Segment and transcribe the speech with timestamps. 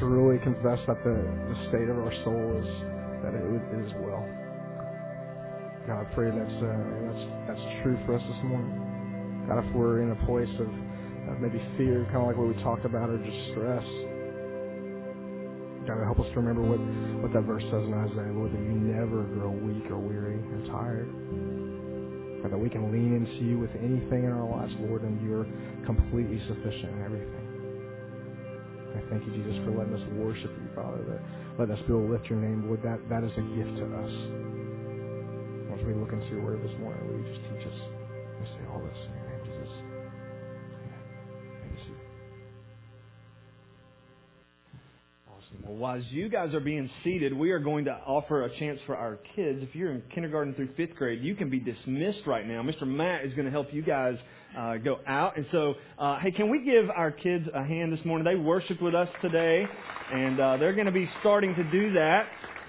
[0.00, 2.68] to really confess that the, the state of our soul is
[3.24, 3.44] that it
[3.80, 4.24] is well.
[5.86, 8.74] God, I pray that's uh, that's that's true for us this morning.
[9.48, 10.68] God, if we're in a place of,
[11.38, 13.86] maybe fear, kind of like what we talked about, or just stress,
[15.86, 16.82] God, help us to remember what,
[17.22, 20.60] what that verse says in Isaiah, Lord, that you never grow weak or weary or
[20.74, 21.06] tired.
[22.42, 25.46] God, that we can lean into you with anything in our lives, Lord, and you're
[25.86, 27.45] completely sufficient in everything.
[28.96, 31.20] I thank you, Jesus, for letting us worship you, Father, that
[31.58, 32.82] let us be able to lift your name, Lord.
[32.82, 34.12] That, that is a gift to us.
[35.76, 37.78] As we look into your word this morning, will you just teach us?
[38.40, 39.72] We say all this in your name, Jesus.
[40.80, 41.02] Amen.
[45.28, 45.78] Awesome.
[45.78, 48.96] Well, as you guys are being seated, we are going to offer a chance for
[48.96, 49.60] our kids.
[49.62, 52.62] If you're in kindergarten through fifth grade, you can be dismissed right now.
[52.62, 52.86] Mr.
[52.86, 54.14] Matt is going to help you guys
[54.56, 55.36] uh, go out.
[55.36, 58.24] And so, uh, hey, can we give our kids a hand this morning?
[58.24, 59.64] They worshiped with us today,
[60.12, 62.22] and uh, they're going to be starting to do that.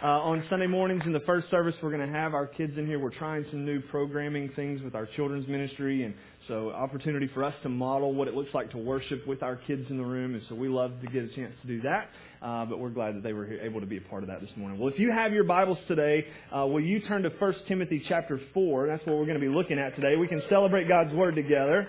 [0.03, 2.85] Uh, on Sunday mornings in the first service, we're going to have our kids in
[2.85, 2.99] here.
[2.99, 6.13] We're trying some new programming things with our children's ministry, and
[6.47, 9.83] so opportunity for us to model what it looks like to worship with our kids
[9.89, 10.33] in the room.
[10.33, 12.09] And so we love to get a chance to do that.
[12.41, 14.49] Uh, but we're glad that they were able to be a part of that this
[14.55, 14.79] morning.
[14.79, 16.25] Well, if you have your Bibles today,
[16.55, 18.87] uh, will you turn to 1 Timothy chapter 4?
[18.87, 20.15] That's what we're going to be looking at today.
[20.15, 21.87] We can celebrate God's Word together.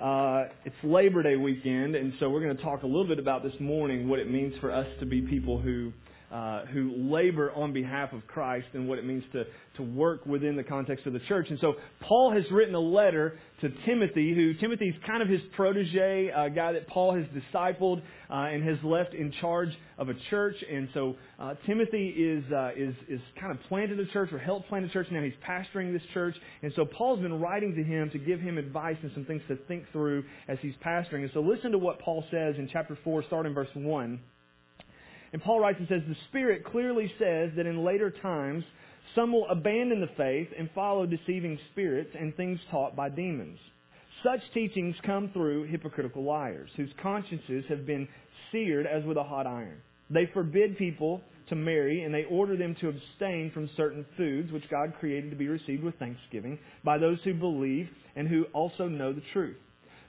[0.00, 3.42] Uh, it's Labor Day weekend, and so we're going to talk a little bit about
[3.42, 5.92] this morning what it means for us to be people who
[6.30, 9.44] uh, who labor on behalf of Christ and what it means to,
[9.76, 11.46] to work within the context of the church.
[11.50, 16.30] And so Paul has written a letter to Timothy, who Timothy's kind of his protege,
[16.34, 20.56] a guy that Paul has discipled uh, and has left in charge of a church.
[20.70, 24.68] And so uh, Timothy is, uh, is, is kind of planted a church or helped
[24.68, 25.06] plant a church.
[25.12, 26.34] Now he's pastoring this church.
[26.62, 29.56] And so Paul's been writing to him to give him advice and some things to
[29.68, 31.22] think through as he's pastoring.
[31.22, 34.20] And so listen to what Paul says in chapter 4, starting verse 1.
[35.36, 38.64] And Paul writes and says, The Spirit clearly says that in later times
[39.14, 43.58] some will abandon the faith and follow deceiving spirits and things taught by demons.
[44.24, 48.08] Such teachings come through hypocritical liars, whose consciences have been
[48.50, 49.76] seared as with a hot iron.
[50.08, 54.64] They forbid people to marry, and they order them to abstain from certain foods which
[54.70, 59.12] God created to be received with thanksgiving by those who believe and who also know
[59.12, 59.58] the truth.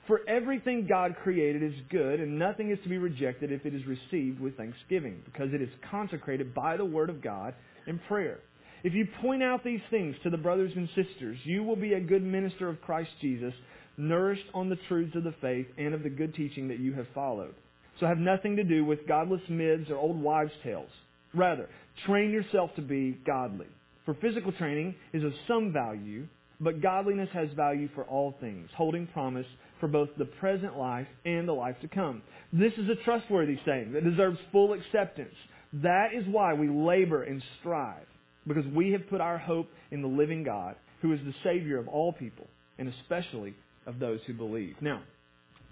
[0.08, 3.82] For everything God created is good, and nothing is to be rejected if it is
[3.86, 7.54] received with thanksgiving, because it is consecrated by the Word of God
[7.88, 8.40] in prayer.
[8.84, 12.00] If you point out these things to the brothers and sisters, you will be a
[12.00, 13.54] good minister of Christ Jesus,
[13.98, 17.08] nourished on the truths of the faith and of the good teaching that you have
[17.14, 17.56] followed.
[18.00, 20.90] So have nothing to do with godless myths or old wives' tales.
[21.34, 21.68] Rather,
[22.06, 23.66] train yourself to be godly.
[24.06, 26.28] For physical training is of some value,
[26.62, 29.46] but godliness has value for all things, holding promise
[29.80, 32.22] for both the present life and the life to come.
[32.54, 35.36] This is a trustworthy saying that deserves full acceptance.
[35.74, 38.08] That is why we labor and strive,
[38.48, 41.88] because we have put our hope in the living God, who is the Savior of
[41.88, 43.54] all people, and especially
[43.86, 44.76] of those who believe.
[44.82, 45.02] Now,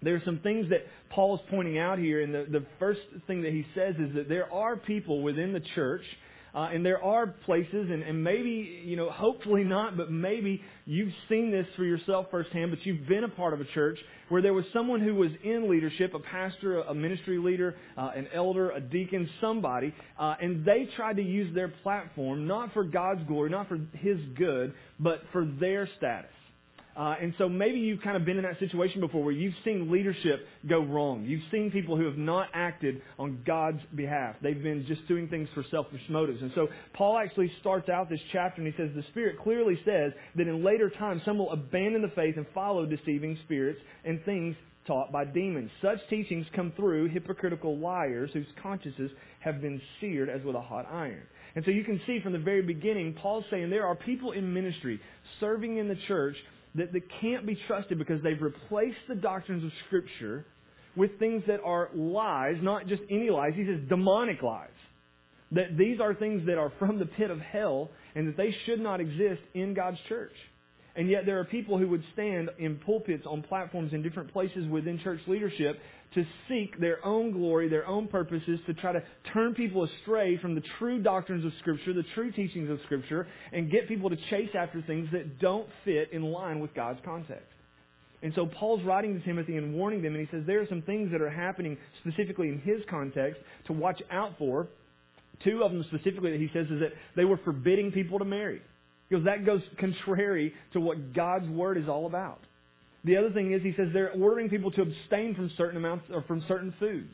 [0.02, 3.42] there are some things that Paul is pointing out here, and the, the first thing
[3.44, 6.04] that he says is that there are people within the church
[6.56, 11.12] uh, and there are places, and, and maybe, you know, hopefully not, but maybe you've
[11.28, 13.98] seen this for yourself firsthand, but you've been a part of a church
[14.30, 18.28] where there was someone who was in leadership, a pastor, a ministry leader, uh, an
[18.34, 23.22] elder, a deacon, somebody, uh, and they tried to use their platform not for God's
[23.28, 26.32] glory, not for His good, but for their status.
[26.96, 29.92] Uh, and so maybe you've kind of been in that situation before where you've seen
[29.92, 31.26] leadership go wrong.
[31.26, 34.36] You've seen people who have not acted on God's behalf.
[34.42, 36.40] They've been just doing things for selfish motives.
[36.42, 40.14] And so Paul actually starts out this chapter and he says, The Spirit clearly says
[40.36, 44.56] that in later times some will abandon the faith and follow deceiving spirits and things
[44.88, 45.72] taught by demons.
[45.82, 50.86] Such teachings come through hypocritical liars whose consciences have been seared as with a hot
[50.90, 51.24] iron.
[51.56, 54.54] And so you can see from the very beginning, Paul's saying there are people in
[54.54, 55.00] ministry
[55.40, 56.36] serving in the church
[56.76, 60.46] that, that can't be trusted because they've replaced the doctrines of Scripture
[60.96, 63.54] with things that are lies, not just any lies.
[63.56, 64.70] He says demonic lies.
[65.52, 68.80] That these are things that are from the pit of hell and that they should
[68.80, 70.34] not exist in God's church.
[70.96, 74.68] And yet there are people who would stand in pulpits on platforms in different places
[74.70, 75.78] within church leadership
[76.14, 79.04] to seek their own glory, their own purposes, to try to
[79.34, 83.70] turn people astray from the true doctrines of Scripture, the true teachings of Scripture, and
[83.70, 87.48] get people to chase after things that don't fit in line with God's context.
[88.24, 90.82] And so Paul's writing to Timothy and warning them, and he says there are some
[90.84, 94.68] things that are happening specifically in his context to watch out for.
[95.44, 98.62] Two of them specifically that he says is that they were forbidding people to marry.
[99.10, 102.40] Because that goes contrary to what God's Word is all about.
[103.06, 106.24] The other thing is, he says they're ordering people to abstain from certain amounts or
[106.24, 107.14] from certain foods.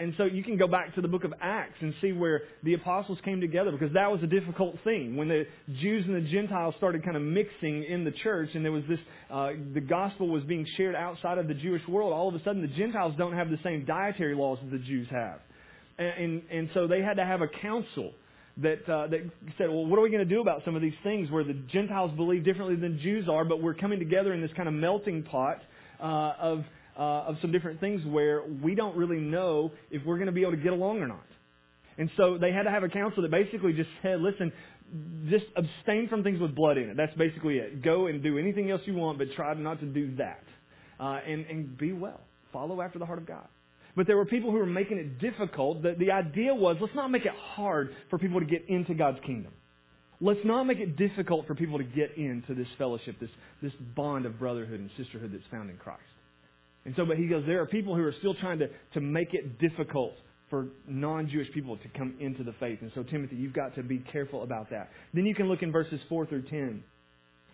[0.00, 2.72] and so you can go back to the book of Acts and see where the
[2.72, 5.44] apostles came together because that was a difficult thing when the
[5.82, 8.98] Jews and the Gentiles started kind of mixing in the church and there was this,
[9.30, 12.14] uh, the gospel was being shared outside of the Jewish world.
[12.14, 15.08] All of a sudden the Gentiles don't have the same dietary laws that the Jews
[15.10, 15.40] have.
[15.98, 18.12] And, and, and so they had to have a council
[18.58, 19.20] that uh, that
[19.58, 21.54] said, well, what are we going to do about some of these things where the
[21.72, 25.24] Gentiles believe differently than Jews are, but we're coming together in this kind of melting
[25.24, 25.58] pot
[26.00, 26.64] uh, of
[26.98, 30.42] uh, of some different things where we don't really know if we're going to be
[30.42, 31.26] able to get along or not.
[31.98, 34.52] And so they had to have a council that basically just said, listen,
[35.28, 36.96] just abstain from things with blood in it.
[36.96, 37.82] That's basically it.
[37.82, 40.42] Go and do anything else you want, but try not to do that.
[40.98, 42.20] Uh, and, and be well.
[42.52, 43.46] Follow after the heart of God.
[43.96, 45.82] But there were people who were making it difficult.
[45.82, 49.18] The, the idea was let's not make it hard for people to get into God's
[49.26, 49.52] kingdom.
[50.20, 53.30] Let's not make it difficult for people to get into this fellowship, this,
[53.62, 56.02] this bond of brotherhood and sisterhood that's found in Christ.
[56.84, 59.34] And so, but he goes, there are people who are still trying to, to make
[59.34, 60.12] it difficult
[60.48, 62.78] for non-Jewish people to come into the faith.
[62.80, 64.90] And so, Timothy, you've got to be careful about that.
[65.12, 66.60] Then you can look in verses 4 through 10.
[66.60, 66.82] And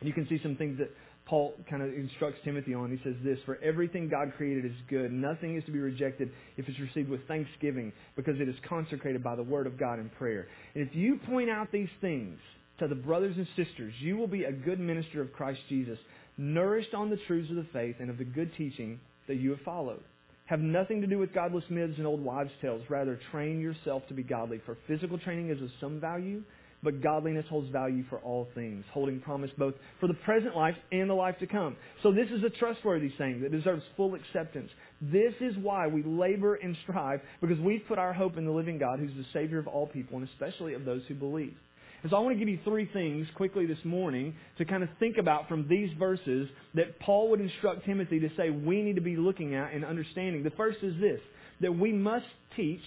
[0.02, 0.90] you can see some things that
[1.32, 2.90] Paul kind of instructs Timothy on.
[2.90, 5.10] He says this, For everything God created is good.
[5.10, 9.34] Nothing is to be rejected if it's received with thanksgiving, because it is consecrated by
[9.34, 10.46] the word of God in prayer.
[10.74, 12.38] And if you point out these things
[12.80, 15.96] to the brothers and sisters, you will be a good minister of Christ Jesus,
[16.36, 19.60] nourished on the truths of the faith and of the good teaching that you have
[19.64, 20.02] followed.
[20.44, 22.82] Have nothing to do with godless myths and old wives' tales.
[22.90, 24.60] Rather, train yourself to be godly.
[24.66, 26.42] For physical training is of some value,
[26.82, 31.08] but godliness holds value for all things, holding promise both for the present life and
[31.08, 31.76] the life to come.
[32.02, 34.70] So this is a trustworthy saying that deserves full acceptance.
[35.00, 38.78] This is why we labor and strive, because we've put our hope in the living
[38.78, 41.54] God, who's the Savior of all people, and especially of those who believe.
[42.02, 44.88] And so I want to give you three things quickly this morning to kind of
[44.98, 49.02] think about from these verses that Paul would instruct Timothy to say we need to
[49.02, 50.42] be looking at and understanding.
[50.42, 51.20] The first is this
[51.60, 52.24] that we must
[52.56, 52.80] teach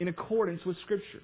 [0.00, 1.22] in accordance with Scripture.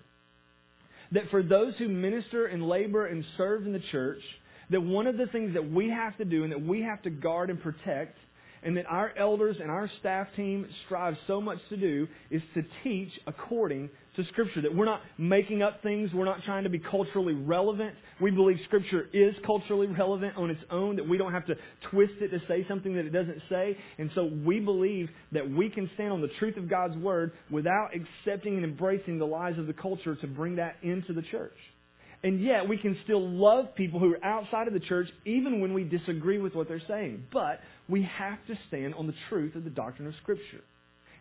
[1.13, 4.23] That for those who minister and labor and serve in the church,
[4.71, 7.11] that one of the things that we have to do and that we have to
[7.11, 8.17] guard and protect
[8.63, 12.63] and that our elders and our staff team strive so much to do is to
[12.85, 14.63] teach according to Scripture.
[14.63, 17.95] That we're not making up things, we're not trying to be culturally relevant.
[18.21, 21.55] We believe Scripture is culturally relevant on its own, that we don't have to
[21.91, 23.77] twist it to say something that it doesn't say.
[23.99, 27.91] And so we believe that we can stand on the truth of God's Word without
[27.95, 31.57] accepting and embracing the lies of the culture to bring that into the church.
[32.25, 35.75] And yet we can still love people who are outside of the church even when
[35.75, 37.25] we disagree with what they're saying.
[37.33, 40.63] But we have to stand on the truth of the doctrine of Scripture.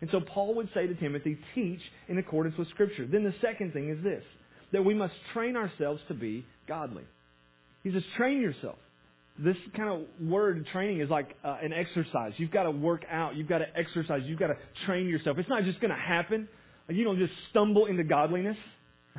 [0.02, 3.08] And so Paul would say to Timothy, teach in accordance with Scripture.
[3.10, 4.24] Then the second thing is this,
[4.74, 7.04] that we must train ourselves to be godly.
[7.84, 8.78] He says, train yourself.
[9.40, 12.34] This kind of word training is like uh, an exercise.
[12.38, 13.36] You've got to work out.
[13.36, 14.22] You've got to exercise.
[14.26, 15.38] You've got to train yourself.
[15.40, 16.48] It's not just going to happen.
[16.90, 18.58] You don't just stumble into godliness,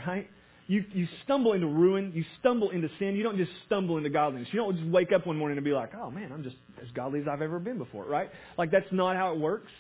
[0.06, 0.28] right?
[0.66, 2.12] You, you stumble into ruin.
[2.14, 3.14] You stumble into sin.
[3.16, 4.48] You don't just stumble into godliness.
[4.52, 6.88] You don't just wake up one morning and be like, oh man, I'm just as
[6.94, 8.28] godly as I've ever been before, right?
[8.58, 9.70] Like that's not how it works.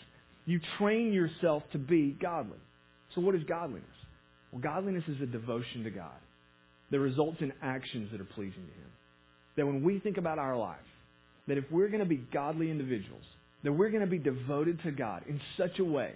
[0.44, 2.58] You train yourself to be godly.
[3.14, 3.84] So what is godliness?
[4.50, 6.10] Well, godliness is a devotion to God
[6.90, 8.90] that results in actions that are pleasing to Him.
[9.56, 10.76] That when we think about our life,
[11.48, 13.22] that if we're going to be godly individuals,
[13.64, 16.12] that we're going to be devoted to God in such a way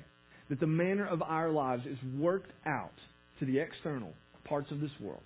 [0.49, 2.93] that the manner of our lives is worked out
[3.41, 4.13] to the external
[4.45, 5.23] parts of this world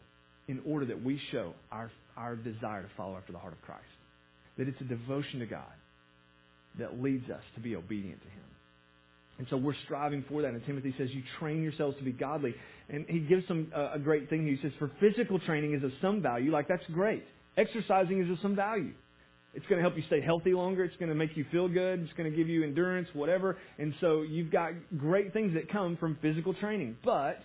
[0.48, 3.82] in order that we show our, our desire to follow after the heart of Christ.
[4.58, 5.72] That it's a devotion to God
[6.78, 8.49] that leads us to be obedient to Him.
[9.40, 10.50] And so we're striving for that.
[10.52, 12.54] And Timothy says, You train yourselves to be godly.
[12.90, 14.46] And he gives them uh, a, a great thing.
[14.46, 16.52] He says, For physical training is of some value.
[16.52, 17.24] Like, that's great.
[17.56, 18.92] Exercising is of some value.
[19.54, 20.84] It's going to help you stay healthy longer.
[20.84, 22.00] It's going to make you feel good.
[22.00, 23.56] It's going to give you endurance, whatever.
[23.78, 26.98] And so you've got great things that come from physical training.
[27.02, 27.38] But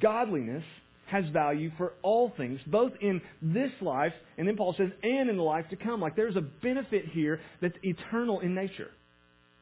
[0.00, 0.64] godliness
[1.10, 5.36] has value for all things, both in this life, and then Paul says, and in
[5.36, 6.00] the life to come.
[6.00, 8.88] Like there's a benefit here that's eternal in nature.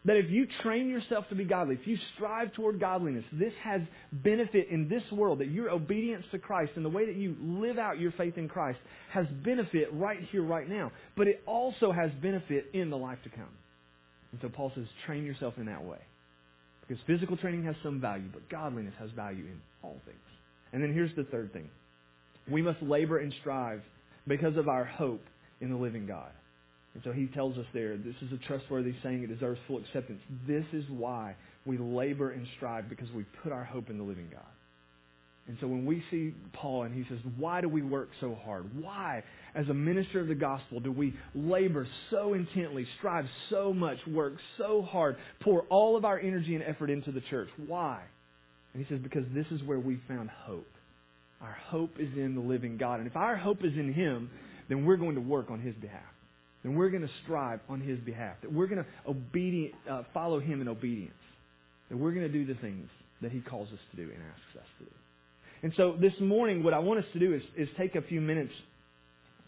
[0.07, 3.83] That if you train yourself to be godly, if you strive toward godliness, this has
[4.11, 7.79] benefit in this world, that your obedience to Christ and the way that you live
[7.79, 8.79] out your faith in Christ
[9.13, 10.91] has benefit right here, right now.
[11.17, 13.53] But it also has benefit in the life to come.
[14.33, 15.99] And so Paul says, train yourself in that way.
[16.81, 20.19] Because physical training has some value, but godliness has value in all things.
[20.73, 21.69] And then here's the third thing
[22.51, 23.83] we must labor and strive
[24.27, 25.23] because of our hope
[25.61, 26.31] in the living God.
[26.95, 30.21] And so he tells us there, this is a trustworthy saying, it deserves full acceptance.
[30.47, 34.29] This is why we labor and strive, because we put our hope in the living
[34.33, 34.43] God.
[35.47, 38.71] And so when we see Paul and he says, Why do we work so hard?
[38.81, 43.97] Why, as a minister of the gospel, do we labor so intently, strive so much,
[44.07, 47.49] work so hard, pour all of our energy and effort into the church?
[47.67, 48.01] Why?
[48.73, 50.69] And he says, because this is where we found hope.
[51.41, 53.01] Our hope is in the living God.
[53.01, 54.31] And if our hope is in him,
[54.69, 56.03] then we're going to work on his behalf.
[56.63, 58.37] Then we're going to strive on his behalf.
[58.43, 61.15] That we're going to obedient, uh, follow him in obedience.
[61.89, 62.89] That we're going to do the things
[63.23, 64.91] that he calls us to do and asks us to do.
[65.63, 68.21] And so this morning, what I want us to do is, is take a few
[68.21, 68.53] minutes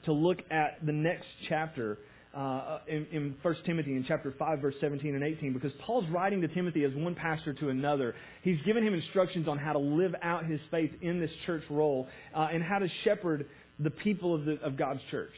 [0.07, 1.99] to look at the next chapter
[2.35, 6.41] uh, in, in 1 Timothy in chapter 5, verse 17 and 18, because Paul's writing
[6.41, 8.15] to Timothy as one pastor to another.
[8.43, 12.09] He's given him instructions on how to live out his faith in this church role
[12.35, 13.47] uh, and how to shepherd
[13.79, 15.33] the people of, the, of God's church.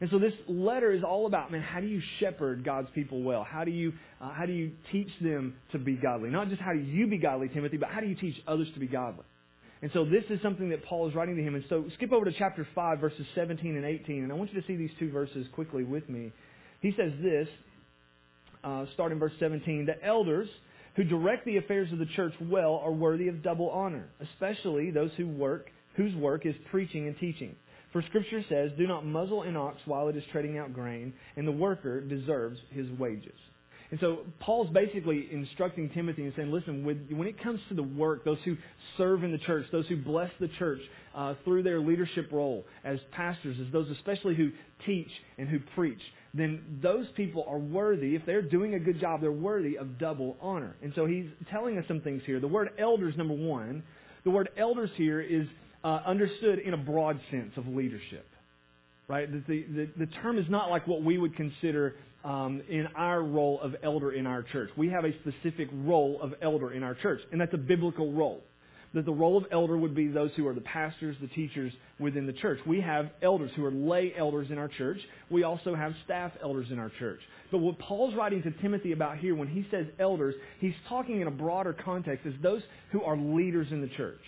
[0.00, 3.44] And so this letter is all about, man, how do you shepherd God's people well?
[3.48, 6.30] How do you, uh, how do you teach them to be godly?
[6.30, 8.80] Not just how do you be godly, Timothy, but how do you teach others to
[8.80, 9.24] be godly?
[9.82, 11.54] And so this is something that Paul is writing to him.
[11.54, 14.22] And so skip over to chapter 5, verses 17 and 18.
[14.22, 16.32] And I want you to see these two verses quickly with me.
[16.80, 17.48] He says this,
[18.62, 20.48] uh, starting verse 17, the elders
[20.96, 25.10] who direct the affairs of the church well are worthy of double honor, especially those
[25.16, 27.54] who work, whose work is preaching and teaching.
[27.92, 31.46] For scripture says, do not muzzle an ox while it is treading out grain, and
[31.46, 33.32] the worker deserves his wages.
[33.90, 38.24] And so Paul's basically instructing Timothy and saying, listen, when it comes to the work,
[38.24, 38.56] those who
[38.98, 40.80] serve in the church, those who bless the church
[41.14, 44.50] uh, through their leadership role as pastors, as those especially who
[44.86, 46.00] teach and who preach,
[46.34, 50.36] then those people are worthy, if they're doing a good job, they're worthy of double
[50.42, 50.76] honor.
[50.82, 52.40] And so he's telling us some things here.
[52.40, 53.82] The word elders, number one,
[54.24, 55.46] the word elders here is
[55.84, 58.26] uh, understood in a broad sense of leadership.
[59.08, 59.30] Right?
[59.30, 61.94] The, the, the term is not like what we would consider
[62.24, 64.70] um, in our role of elder in our church.
[64.76, 68.42] We have a specific role of elder in our church, and that's a biblical role.
[68.94, 72.26] That the role of elder would be those who are the pastors, the teachers within
[72.26, 72.58] the church.
[72.66, 74.98] We have elders who are lay elders in our church.
[75.30, 77.20] We also have staff elders in our church.
[77.50, 81.28] But what Paul's writing to Timothy about here, when he says elders, he's talking in
[81.28, 84.20] a broader context as those who are leaders in the church.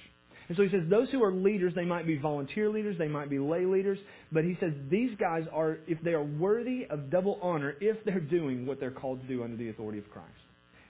[0.50, 3.30] And so he says those who are leaders, they might be volunteer leaders, they might
[3.30, 3.98] be lay leaders,
[4.32, 8.18] but he says these guys are, if they are worthy of double honor, if they're
[8.18, 10.26] doing what they're called to do under the authority of Christ.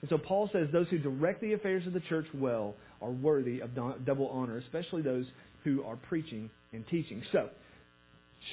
[0.00, 3.60] And so Paul says those who direct the affairs of the church well are worthy
[3.60, 3.74] of
[4.06, 5.26] double honor, especially those
[5.62, 7.22] who are preaching and teaching.
[7.30, 7.50] So,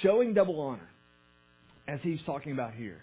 [0.04, 0.90] showing double honor,
[1.88, 3.00] as he's talking about here,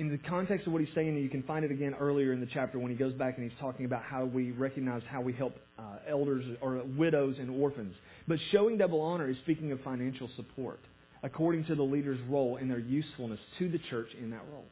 [0.00, 2.48] in the context of what he's saying, you can find it again earlier in the
[2.54, 5.54] chapter when he goes back and he's talking about how we recognize how we help
[5.78, 7.94] uh, elders or widows and orphans.
[8.26, 10.80] But showing double honor is speaking of financial support
[11.22, 14.64] according to the leader's role and their usefulness to the church in that role.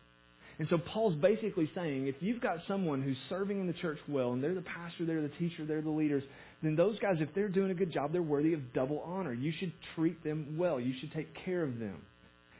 [0.59, 4.33] And so Paul's basically saying if you've got someone who's serving in the church well
[4.33, 6.23] and they're the pastor, they're the teacher, they're the leaders,
[6.63, 9.35] then those guys, if they're doing a good job, they're worthy of double honor.
[9.35, 10.81] You should treat them well.
[10.81, 12.01] You should take care of them.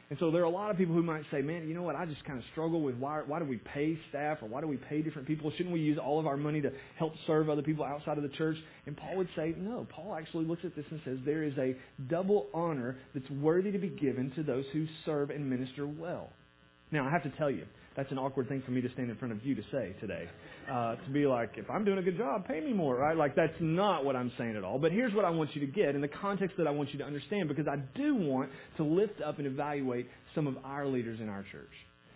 [0.09, 1.95] And so there are a lot of people who might say, man, you know what,
[1.95, 4.67] I just kind of struggle with why, why do we pay staff or why do
[4.67, 5.51] we pay different people?
[5.55, 8.29] Shouldn't we use all of our money to help serve other people outside of the
[8.29, 8.57] church?
[8.87, 9.85] And Paul would say, no.
[9.95, 11.75] Paul actually looks at this and says there is a
[12.09, 16.29] double honor that's worthy to be given to those who serve and minister well.
[16.91, 17.65] Now, I have to tell you,
[17.99, 20.23] that's an awkward thing for me to stand in front of you to say today.
[20.71, 23.17] Uh, to be like, if I'm doing a good job, pay me more, right?
[23.17, 24.79] Like, that's not what I'm saying at all.
[24.79, 26.99] But here's what I want you to get in the context that I want you
[26.99, 31.19] to understand because I do want to lift up and evaluate some of our leaders
[31.19, 31.67] in our church.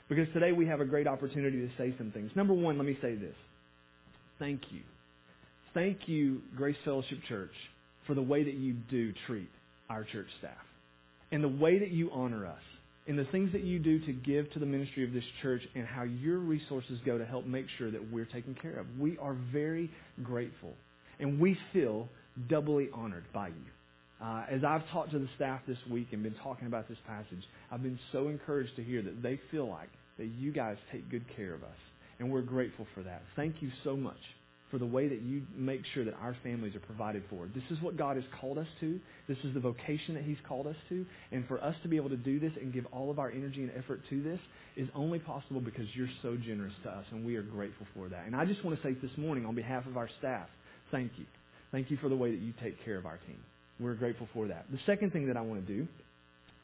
[0.07, 2.31] Because today we have a great opportunity to say some things.
[2.33, 3.35] Number one, let me say this.
[4.39, 4.81] Thank you.
[5.73, 7.53] Thank you, Grace Fellowship Church,
[8.07, 9.49] for the way that you do treat
[9.89, 10.51] our church staff
[11.33, 12.61] and the way that you honor us
[13.05, 15.85] in the things that you do to give to the ministry of this church and
[15.85, 18.85] how your resources go to help make sure that we're taken care of.
[18.97, 19.91] We are very
[20.23, 20.73] grateful
[21.19, 22.07] and we feel
[22.49, 24.25] doubly honored by you.
[24.25, 27.43] Uh, as I've talked to the staff this week and been talking about this passage,
[27.71, 31.25] I've been so encouraged to hear that they feel like that you guys take good
[31.35, 31.69] care of us.
[32.19, 33.21] And we're grateful for that.
[33.35, 34.15] Thank you so much
[34.73, 37.45] for the way that you make sure that our families are provided for.
[37.53, 38.99] This is what God has called us to.
[39.27, 41.05] This is the vocation that He's called us to.
[41.31, 43.61] And for us to be able to do this and give all of our energy
[43.61, 44.39] and effort to this
[44.75, 48.25] is only possible because you're so generous to us, and we are grateful for that.
[48.25, 50.47] And I just want to say this morning, on behalf of our staff,
[50.89, 51.25] thank you.
[51.71, 53.37] Thank you for the way that you take care of our team.
[53.79, 54.65] We're grateful for that.
[54.71, 55.87] The second thing that I want to do,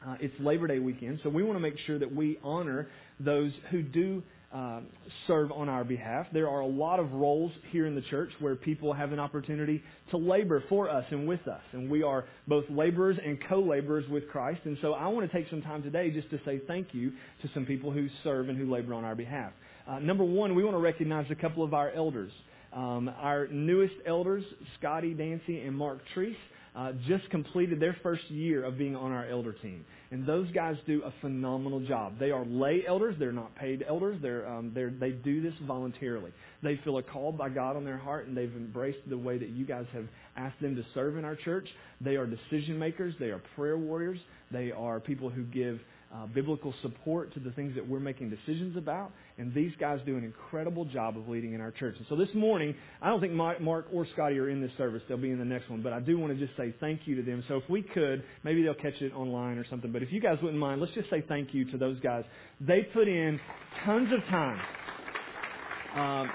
[0.04, 2.88] uh, it's Labor Day weekend, so we want to make sure that we honor
[3.20, 4.86] those who do um,
[5.28, 6.26] serve on our behalf.
[6.32, 9.82] There are a lot of roles here in the church where people have an opportunity
[10.10, 11.60] to labor for us and with us.
[11.72, 14.60] And we are both laborers and co laborers with Christ.
[14.64, 17.48] And so I want to take some time today just to say thank you to
[17.54, 19.52] some people who serve and who labor on our behalf.
[19.86, 22.32] Uh, number one, we want to recognize a couple of our elders.
[22.72, 24.44] Um, our newest elders,
[24.78, 26.34] Scotty Dancy and Mark Treese,
[26.74, 29.84] uh, just completed their first year of being on our elder team.
[30.12, 32.14] And those guys do a phenomenal job.
[32.18, 33.14] They are lay elders.
[33.20, 34.18] They're not paid elders.
[34.20, 36.32] They're, um, they're, they do this voluntarily.
[36.64, 39.50] They feel a call by God on their heart, and they've embraced the way that
[39.50, 41.68] you guys have asked them to serve in our church.
[42.00, 43.14] They are decision makers.
[43.20, 44.18] They are prayer warriors.
[44.50, 45.78] They are people who give
[46.12, 49.12] uh, biblical support to the things that we're making decisions about.
[49.38, 51.94] And these guys do an incredible job of leading in our church.
[51.98, 55.02] And so this morning, I don't think Mark or Scotty are in this service.
[55.08, 55.82] They'll be in the next one.
[55.82, 57.44] But I do want to just say thank you to them.
[57.48, 59.92] So if we could, maybe they'll catch it online or something.
[59.92, 62.24] But if you guys wouldn't mind, let's just say thank you to those guys.
[62.60, 63.38] They put in
[63.86, 64.60] tons of time.
[65.96, 66.30] Um,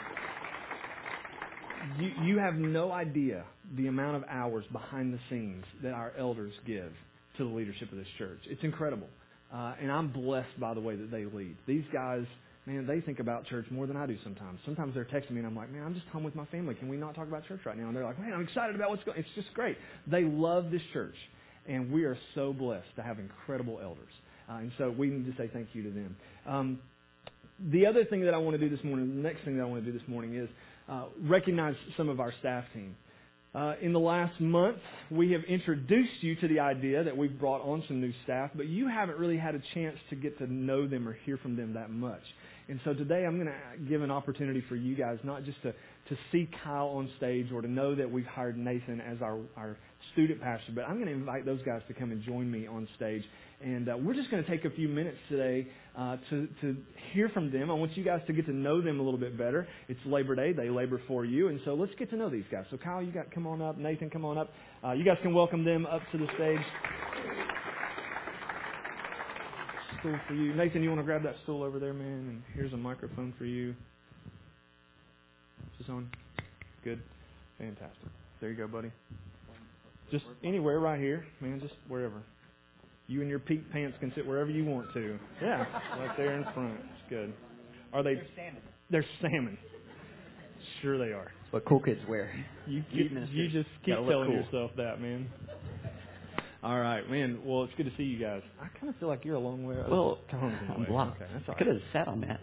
[2.00, 3.44] you, you have no idea
[3.76, 6.92] the amount of hours behind the scenes that our elders give
[7.38, 8.40] to the leadership of this church.
[8.50, 9.08] It's incredible.
[9.54, 11.56] Uh, and I'm blessed by the way that they lead.
[11.68, 12.26] These guys,
[12.66, 14.60] man, they think about church more than I do sometimes.
[14.66, 16.76] Sometimes they're texting me and I'm like, man, I'm just home with my family.
[16.76, 17.88] Can we not talk about church right now?
[17.88, 19.78] And they're like, man, I'm excited about what's going It's just great.
[20.10, 21.16] They love this church.
[21.68, 24.12] And we are so blessed to have incredible elders.
[24.50, 26.16] Uh, and so we need to say thank you to them.
[26.48, 26.80] Um,
[27.72, 29.66] the other thing that I want to do this morning, the next thing that I
[29.66, 30.50] want to do this morning is
[30.90, 32.96] uh, recognize some of our staff team.
[33.56, 34.78] Uh, in the last month,
[35.10, 38.66] we have introduced you to the idea that we've brought on some new staff, but
[38.66, 41.74] you haven't really had a chance to get to know them or hear from them
[41.74, 42.22] that much.
[42.68, 45.72] And so today I'm going to give an opportunity for you guys not just to,
[45.72, 49.78] to see Kyle on stage or to know that we've hired Nathan as our, our
[50.16, 52.88] student pastor, but I'm going to invite those guys to come and join me on
[52.96, 53.24] stage
[53.64, 55.68] and uh, we're just going to take a few minutes today
[55.98, 56.76] uh, to, to
[57.14, 57.72] hear from them.
[57.72, 59.68] I want you guys to get to know them a little bit better.
[59.88, 60.52] It's Labor Day.
[60.52, 61.48] They labor for you.
[61.48, 62.66] And so let's get to know these guys.
[62.70, 63.78] So, Kyle, you got come on up.
[63.78, 64.52] Nathan, come on up.
[64.84, 66.60] Uh, you guys can welcome them up to the stage.
[70.02, 70.54] Stool for you.
[70.54, 72.08] Nathan, you want to grab that stool over there, man?
[72.08, 73.70] And here's a microphone for you.
[73.70, 73.76] Is
[75.80, 76.10] this on?
[76.84, 77.02] Good.
[77.58, 78.10] Fantastic.
[78.42, 78.92] There you go, buddy.
[80.12, 81.60] Just anywhere right here, man.
[81.60, 82.24] Just wherever.
[83.08, 85.18] You and your peak pants can sit wherever you want to.
[85.42, 85.66] Yeah,
[86.00, 86.74] right there in front.
[86.80, 87.34] It's good.
[87.94, 88.16] Are they?
[88.16, 88.62] They're salmon.
[88.90, 89.58] They're salmon.
[90.82, 91.32] Sure they are.
[91.44, 92.32] That's what cool kids wear.
[92.68, 94.36] You keep, you just keep telling cool.
[94.36, 95.28] yourself that, man.
[96.64, 97.42] All right, man.
[97.46, 98.42] Well, it's good to see you guys.
[98.60, 99.76] I kind of feel like you're a long way.
[99.90, 101.22] Well, I'm blocked.
[101.22, 102.40] Okay, that's all I could have sat on that.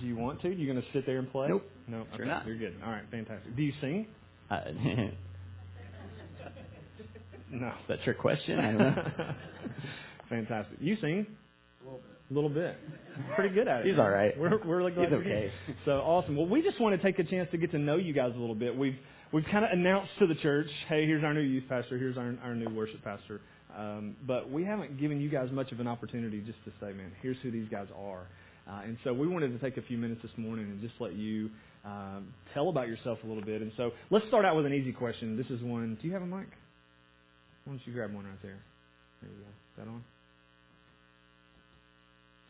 [0.00, 0.48] Do you want to?
[0.52, 1.46] You going to sit there and play?
[1.48, 1.62] Nope.
[1.86, 2.00] No.
[2.00, 2.10] Okay.
[2.16, 2.44] Sure not.
[2.44, 2.74] You're good.
[2.84, 3.04] All right.
[3.10, 3.54] Fantastic.
[3.54, 4.06] Do you sing?
[4.50, 4.56] Uh,
[7.62, 7.68] no.
[7.68, 8.58] Is that your question?
[8.58, 9.34] I don't know.
[10.28, 10.78] Fantastic.
[10.80, 11.26] You sing?
[12.30, 12.76] A little bit.
[13.36, 13.86] Pretty good at it.
[13.86, 14.32] He's all right.
[14.38, 15.52] We're we're really glad He's okay.
[15.66, 15.76] here.
[15.84, 16.36] So awesome.
[16.36, 18.38] Well, we just want to take a chance to get to know you guys a
[18.38, 18.76] little bit.
[18.76, 18.96] We've
[19.32, 22.34] we've kind of announced to the church, hey, here's our new youth pastor, here's our
[22.42, 23.40] our new worship pastor.
[23.76, 27.12] Um, but we haven't given you guys much of an opportunity just to say, man,
[27.22, 28.26] here's who these guys are.
[28.68, 31.14] Uh, and so we wanted to take a few minutes this morning and just let
[31.14, 31.50] you
[31.84, 33.60] um, tell about yourself a little bit.
[33.62, 35.36] And so let's start out with an easy question.
[35.36, 35.98] This is one.
[36.00, 36.48] Do you have a mic?
[37.64, 38.58] Why don't you grab one right there?
[39.20, 39.44] There you go.
[39.44, 40.04] Is that on?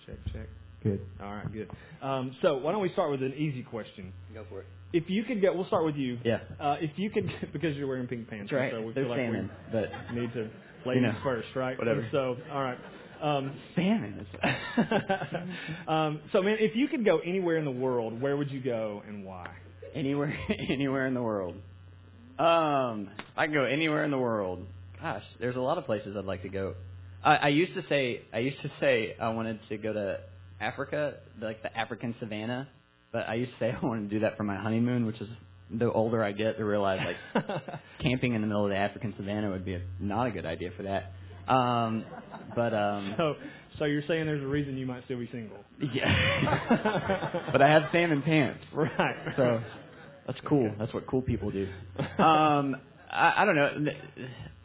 [0.07, 0.48] Check, check.
[0.83, 1.01] Good.
[1.22, 1.70] All right, good.
[2.03, 4.12] Um, so why don't we start with an easy question?
[4.35, 4.66] Go for it.
[4.92, 6.18] If you could get, we'll start with you.
[6.25, 6.38] Yeah.
[6.61, 8.72] Uh, if you could, because you're wearing pink pants, That's right.
[8.72, 10.51] so we They're feel like salmon, we but need to
[10.87, 11.79] ladies know, first, right?
[11.79, 12.07] whatever.
[12.11, 12.79] So, all right.
[13.22, 14.27] Um, salmon.
[15.88, 19.03] um, so, man, if you could go anywhere in the world, where would you go
[19.07, 19.48] and why?
[19.94, 20.35] anywhere,
[20.72, 21.55] anywhere in the world.
[22.38, 24.66] Um, I can go anywhere in the world.
[25.02, 26.74] Gosh, there's a lot of places I'd like to go.
[27.24, 30.18] I, I used to say, I used to say I wanted to go to
[30.60, 32.68] Africa, like the African savannah.
[33.12, 35.28] But I used to say I wanted to do that for my honeymoon, which is
[35.76, 37.00] the older I get, to realize
[37.34, 37.44] like
[38.02, 40.70] camping in the middle of the African savannah would be a, not a good idea
[40.76, 41.12] for that.
[41.52, 42.04] Um,
[42.54, 43.34] but um, so,
[43.80, 45.58] so you're saying there's a reason you might still be single?
[45.92, 47.48] yeah.
[47.52, 49.16] but I have salmon pants, Right.
[49.36, 49.60] so
[50.26, 50.72] that's cool.
[50.78, 51.66] That's what cool people do.
[52.22, 52.76] Um,
[53.10, 53.70] I, I don't know.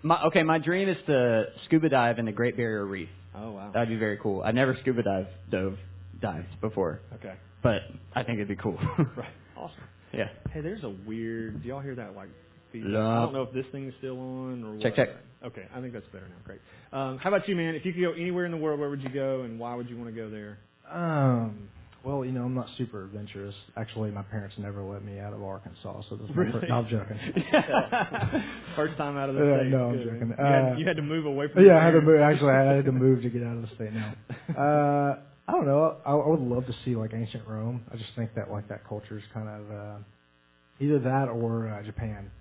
[0.04, 3.10] My, okay, my dream is to scuba dive in the Great Barrier Reef.
[3.36, 3.72] oh wow.
[3.74, 4.42] That'd be very cool.
[4.44, 5.78] I never scuba dive dove
[6.22, 7.34] dived before, Okay.
[7.64, 7.82] but
[8.16, 8.78] I think it'd be cool.
[9.18, 9.30] Right.
[9.58, 9.84] Awesome.
[10.14, 10.26] yeah.
[10.54, 11.62] Hey, there's a weird.
[11.64, 12.16] Do y'all hear that?
[12.16, 12.30] Like,
[12.72, 12.92] feedback?
[12.94, 13.08] Yeah.
[13.08, 15.08] I don't know if this thing is still on or Check, what.
[15.08, 15.16] check.
[15.46, 16.36] Okay, I think that's better now.
[16.46, 16.60] Great.
[16.94, 17.76] Um, how about you, man?
[17.76, 19.90] If you could go anywhere in the world, where would you go, and why would
[19.90, 20.58] you want to go there?
[20.92, 21.70] Um.
[22.04, 23.54] Well, you know, I'm not super adventurous.
[23.76, 26.52] Actually, my parents never let me out of Arkansas, so this is my Really?
[26.54, 27.18] first- no, I'm joking.
[28.76, 29.70] First time out of the Uh, state.
[29.72, 30.06] no, I'm Good.
[30.06, 30.30] joking.
[30.30, 31.66] You, had, Uh, you had to move away from.
[31.66, 32.22] Yeah, I had to move.
[32.22, 34.14] Actually, I had to move to get out of the state now.
[34.58, 35.98] Uh, I don't know.
[36.06, 37.82] I, I would love to see like ancient Rome.
[37.92, 39.98] I just think that like that culture is kind of uh,
[40.80, 42.32] either that or uh, Japan.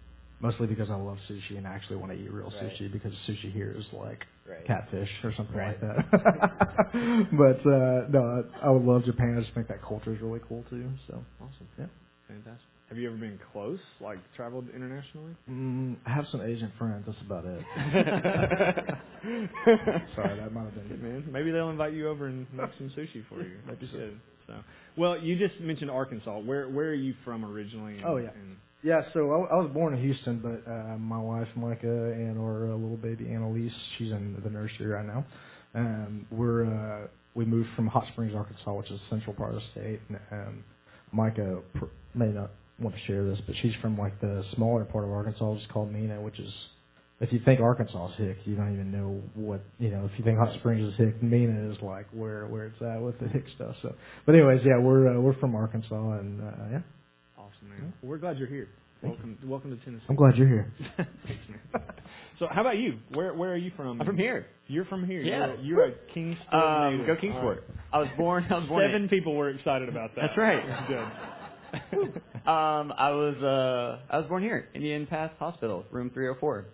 [0.40, 2.70] Mostly because I love sushi and I actually want to eat real Right.
[2.78, 4.64] sushi because sushi here is like Right.
[4.66, 5.76] catfish or something Right.
[5.82, 6.10] like that.
[7.32, 9.36] but uh no, I I would love Japan.
[9.38, 10.88] I just think that culture is really cool too.
[11.08, 11.68] So Awesome.
[11.78, 11.86] Yeah.
[12.28, 12.60] Fantastic.
[12.88, 15.32] Have you ever been close, like traveled internationally?
[15.50, 17.02] Mm, I have some Asian friends.
[17.06, 17.58] That's about it.
[20.14, 20.88] Sorry, that might have been.
[20.88, 21.24] Good man.
[21.30, 23.56] Maybe they'll invite you over and make some sushi for you.
[23.66, 23.98] Maybe so.
[23.98, 24.20] Good.
[24.46, 24.54] So,
[24.96, 26.38] well, you just mentioned Arkansas.
[26.38, 27.96] Where where are you from originally?
[27.96, 28.28] And, Oh, yeah.
[28.30, 28.56] And,
[28.86, 32.70] Yeah, so I, I was born in Houston, but uh, my wife Micah and our
[32.70, 35.26] uh, little baby Annalise, she's in the nursery right now.
[35.74, 39.56] Um, we're uh, we moved from Hot Springs, Arkansas, which is the central part of
[39.56, 40.00] the state.
[40.08, 40.64] And um,
[41.10, 45.02] Micah pr- may not want to share this, but she's from like the smaller part
[45.02, 46.52] of Arkansas, which is called Mena, which is
[47.18, 50.04] if you think Arkansas is hick, you don't even know what you know.
[50.04, 53.18] If you think Hot Springs is hick, Mena is like where where it's at with
[53.18, 53.74] the hick stuff.
[53.82, 53.96] So,
[54.26, 56.80] but anyways, yeah, we're uh, we're from Arkansas, and uh, yeah,
[57.46, 57.92] awesome, man.
[58.02, 58.68] Well, we're glad you're here.
[59.02, 60.04] Thank welcome, welcome to Tennessee.
[60.08, 60.72] I'm glad you're here.
[60.96, 61.82] Thanks, man.
[62.38, 62.98] So, how about you?
[63.12, 64.00] Where where are you from?
[64.00, 64.46] I'm from here.
[64.66, 65.20] You're from here.
[65.22, 65.54] Yeah.
[65.60, 66.52] You're, you're a Kingsport.
[66.52, 67.64] Um, go Kingsport.
[67.92, 68.46] I was born.
[68.50, 68.82] I was born.
[68.82, 68.92] right.
[68.92, 70.22] Seven people were excited about that.
[70.28, 70.88] That's right.
[70.88, 72.22] Good.
[72.46, 76.64] Um, I was uh, I was born here, Indian Path Hospital, room 304.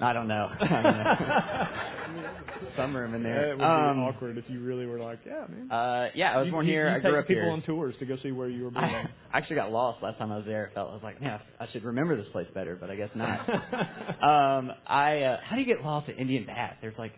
[0.00, 0.48] I don't know.
[0.60, 2.76] I don't.
[2.76, 3.52] Some room in there.
[3.52, 5.70] It would Um, be awkward if you really were like, yeah, man.
[5.70, 6.88] Uh, yeah, I was You- born you- here.
[6.90, 7.52] you I grew take up people here.
[7.52, 8.84] on tours to go see where you were born.
[9.32, 10.66] I actually got lost last time I was there.
[10.66, 13.08] It felt I was like, man, I should remember this place better, but I guess
[13.14, 13.48] not.
[14.22, 16.74] um, I uh, how do you get lost at Indian Path?
[16.80, 17.12] There's like,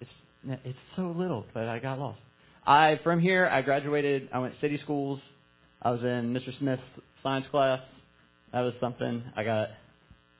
[0.00, 0.10] it's
[0.46, 2.18] it's it's so little, but I got lost.
[2.66, 3.46] I from here.
[3.46, 4.28] I graduated.
[4.32, 5.20] I went city schools.
[5.82, 6.56] I was in Mr.
[6.58, 6.82] Smith's
[7.22, 7.80] science class.
[8.52, 9.22] That was something.
[9.36, 9.68] I got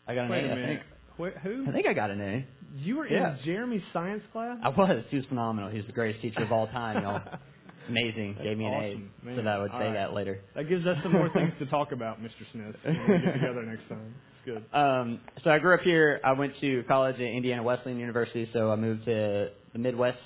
[0.08, 0.48] I got an Wait A.
[0.48, 0.66] a I minute.
[0.80, 0.80] think
[1.20, 1.66] Wait, who?
[1.68, 2.46] I think I got an A.
[2.76, 3.32] You were Yeah.
[3.36, 4.58] in Jeremy's science class?
[4.64, 5.04] I was.
[5.10, 5.70] He was phenomenal.
[5.70, 7.20] He's the greatest teacher of all time, y'all.
[7.88, 8.36] Amazing.
[8.42, 9.10] Gave me an Awesome.
[9.22, 9.26] A.
[9.26, 9.92] Man, So that I would all say right.
[9.94, 10.40] that later.
[10.54, 12.30] That gives us some more things to talk about, Mr.
[12.52, 12.74] Smith.
[12.84, 14.14] when we get together next time.
[14.46, 14.64] It's good.
[14.78, 16.20] Um, so I grew up here.
[16.24, 18.48] I went to college at Indiana Wesleyan University.
[18.54, 20.18] So I moved to the Midwest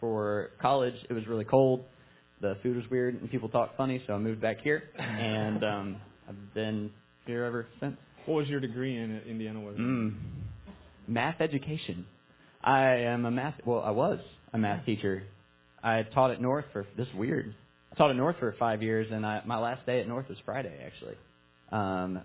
[0.00, 0.94] for college.
[1.10, 1.84] It was really cold.
[2.40, 4.00] The food was weird and people talked funny.
[4.06, 5.96] So I moved back here, and um,
[6.28, 6.90] I've been
[7.26, 7.96] here ever since.
[8.28, 10.14] What was your degree in at Indiana Wesleyan?
[11.08, 11.10] Mm.
[11.10, 12.04] Math education.
[12.62, 13.54] I am a math.
[13.64, 14.18] Well, I was
[14.52, 15.22] a math teacher.
[15.82, 17.54] I taught at North for this is weird.
[17.90, 20.36] I taught at North for five years, and I, my last day at North was
[20.44, 21.14] Friday actually.
[21.72, 22.20] Um,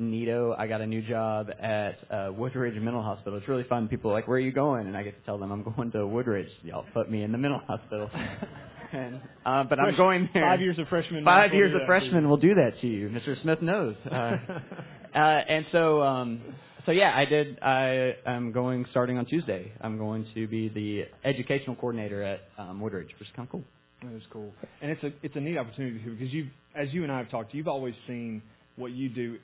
[0.00, 3.36] Neato, I got a new job at uh, Woodridge Mental Hospital.
[3.36, 3.88] It's really fun.
[3.88, 5.90] People are like, "Where are you going?" And I get to tell them I'm going
[5.90, 6.50] to Woodridge.
[6.62, 8.08] Y'all put me in the mental hospital.
[8.92, 10.42] and, uh, but I'm going there.
[10.42, 11.24] Five years of freshman.
[11.24, 13.08] Five will years do of that freshman will do that to you.
[13.08, 13.40] Mr.
[13.42, 13.94] Smith knows.
[14.10, 14.14] Uh,
[15.14, 16.40] uh, and so, um,
[16.86, 17.58] so yeah, I did.
[17.62, 19.72] I am going starting on Tuesday.
[19.80, 23.64] I'm going to be the educational coordinator at um, Woodridge, which is kind of cool.
[24.02, 27.04] That is cool, and it's a it's a neat opportunity too because you, as you
[27.04, 28.42] and I have talked, you've always seen
[28.76, 29.36] what you do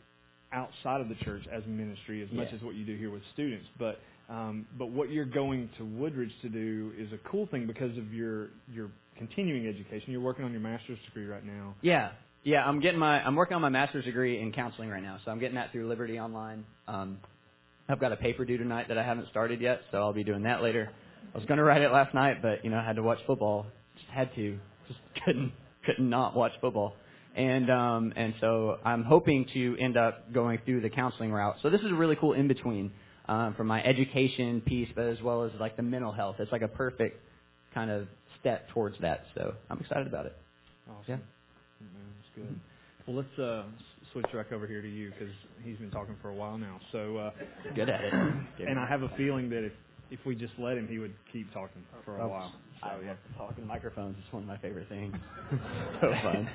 [0.52, 2.56] outside of the church as ministry as much Yeah.
[2.56, 3.66] as what you do here with students.
[3.78, 7.96] But um, but what you're going to Woodridge to do is a cool thing because
[7.96, 10.12] of your your continuing education.
[10.12, 11.74] You're working on your master's degree right now.
[11.82, 12.10] Yeah,
[12.44, 12.64] yeah.
[12.64, 13.20] I'm getting my.
[13.20, 15.88] I'm working on my master's degree in counseling right now, so I'm getting that through
[15.88, 16.64] Liberty Online.
[16.86, 17.18] Um,
[17.88, 20.42] I've got a paper due tonight that I haven't started yet, so I'll be doing
[20.42, 20.90] that later.
[21.34, 23.18] I was going to write it last night, but you know, I had to watch
[23.26, 23.66] football.
[23.96, 24.58] Just had to.
[24.86, 25.52] Just couldn't
[25.84, 26.94] couldn't not watch football.
[27.36, 31.56] And um and so I'm hoping to end up going through the counseling route.
[31.62, 32.90] So this is a really cool in between
[33.28, 36.36] um from my education piece but as well as like the mental health.
[36.38, 37.20] It's like a perfect
[37.74, 38.08] kind of
[38.40, 39.24] step towards that.
[39.34, 40.36] So I'm excited about it.
[40.88, 41.04] Awesome.
[41.08, 41.16] Yeah.
[41.80, 42.60] Man, that's good.
[43.06, 43.64] Well, let's uh,
[44.12, 45.32] switch back over here to you because
[45.64, 46.78] he's been talking for a while now.
[46.92, 47.30] So, uh,
[47.74, 48.12] Good at it.
[48.66, 49.72] and I have a feeling that if
[50.10, 52.28] if we just let him, he would keep talking for a Oh.
[52.28, 52.52] while.
[52.80, 54.14] I love talking microphones.
[54.22, 55.12] It's one of my favorite things.
[56.00, 56.48] so fun.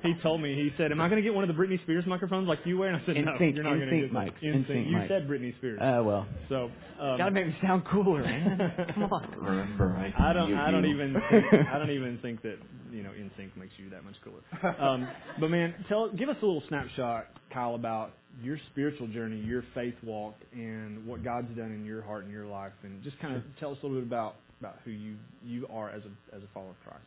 [0.00, 2.04] he told me, he said, Am I going to get one of the Britney Spears
[2.06, 2.90] microphones like you wear?
[2.92, 4.18] And I said, No, you're not going to NSYNC get that.
[4.18, 4.70] mics, NSYNC.
[4.70, 5.08] NSYNC You mics.
[5.08, 5.80] said Britney Spears.
[5.82, 6.70] Uh, well, so,
[7.02, 8.58] um, gotta make me sound cooler, man.
[8.94, 9.28] Come on.
[9.42, 10.54] Remember, I, I don't.
[10.54, 10.94] I don't you.
[10.94, 11.14] even.
[11.30, 12.58] Think, I don't even think that
[12.92, 14.76] you know NSYNC makes you that much cooler.
[14.80, 15.08] Um,
[15.40, 19.94] but man, tell give us a little snapshot, Kyle, about your spiritual journey, your faith
[20.02, 23.42] walk, and what God's done in your heart and your life, and just kind of
[23.58, 26.46] tell us a little bit about about who you you are as a as a
[26.52, 27.06] follower of Christ.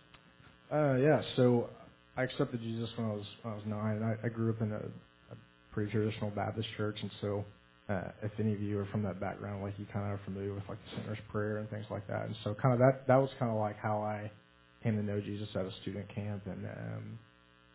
[0.71, 1.69] Uh, yeah, so
[2.17, 4.61] I accepted Jesus when I was when I was nine, and I, I grew up
[4.61, 5.35] in a, a
[5.71, 7.45] pretty traditional Baptist church, and so
[7.89, 10.53] uh, if any of you are from that background, like you kind of are familiar
[10.53, 13.17] with like the sinner's prayer and things like that, and so kind of that that
[13.17, 14.31] was kind of like how I
[14.83, 17.19] came to know Jesus at a student camp, and um,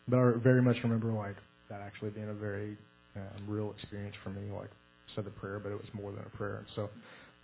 [0.09, 1.37] but I very much remember like
[1.69, 2.77] that actually being a very
[3.16, 4.50] um, real experience for me.
[4.50, 6.90] Like I said the prayer, but it was more than a prayer, and so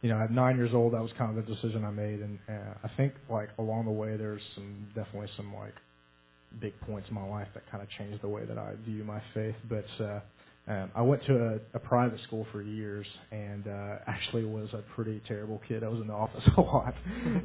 [0.02, 2.38] you know, at nine years old, that was kind of the decision I made, and
[2.48, 5.74] uh, I think like along the way, there's some definitely some like
[6.60, 9.22] big points in my life that kind of changed the way that I view my
[9.34, 9.54] faith.
[9.68, 10.20] But uh,
[10.68, 14.82] um, I went to a, a private school for years, and uh, actually was a
[14.94, 15.84] pretty terrible kid.
[15.84, 16.94] I was in the office a lot,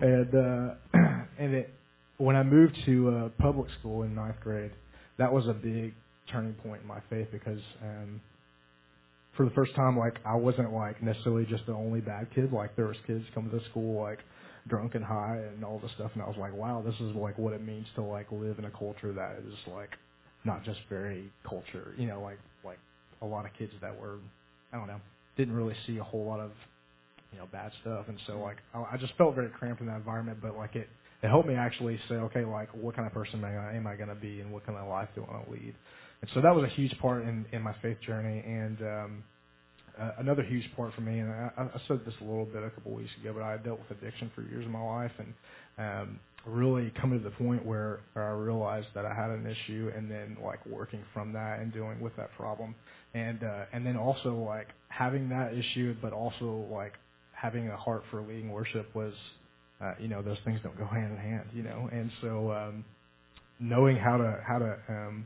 [0.01, 0.73] and uh,
[1.39, 1.73] and it
[2.17, 4.71] when I moved to uh, public school in ninth grade,
[5.17, 5.93] that was a big
[6.31, 8.21] turning point in my faith because um,
[9.35, 12.51] for the first time, like I wasn't like necessarily just the only bad kid.
[12.51, 14.19] Like there was kids coming to school like
[14.67, 17.37] drunk and high and all this stuff, and I was like, wow, this is like
[17.37, 19.89] what it means to like live in a culture that is like
[20.45, 22.79] not just very culture, you know, like like
[23.21, 24.17] a lot of kids that were,
[24.73, 25.01] I don't know,
[25.37, 26.51] didn't really see a whole lot of
[27.31, 29.97] you know bad stuff, and so like I, I just felt very cramped in that
[29.97, 30.87] environment, but like it
[31.25, 34.15] it helped me actually say, okay, like what kind of person am I, going to
[34.15, 35.73] be, and what kind of life do I want to lead,
[36.21, 39.23] and so that was a huge part in in my faith journey, and um,
[39.99, 42.69] uh, another huge part for me, and I, I said this a little bit a
[42.69, 45.33] couple of weeks ago, but I dealt with addiction for years of my life, and
[45.77, 49.91] um, really coming to the point where, where I realized that I had an issue,
[49.95, 52.75] and then like working from that and dealing with that problem,
[53.13, 56.93] and uh, and then also like having that issue, but also like
[57.31, 59.13] having a heart for leading worship was,
[59.81, 62.85] uh, you know, those things don't go hand in hand, you know, and so um,
[63.59, 65.25] knowing how to how to um,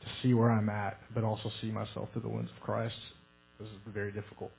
[0.00, 2.94] to see where I'm at, but also see myself through the lens of Christ
[3.60, 4.50] is very difficult.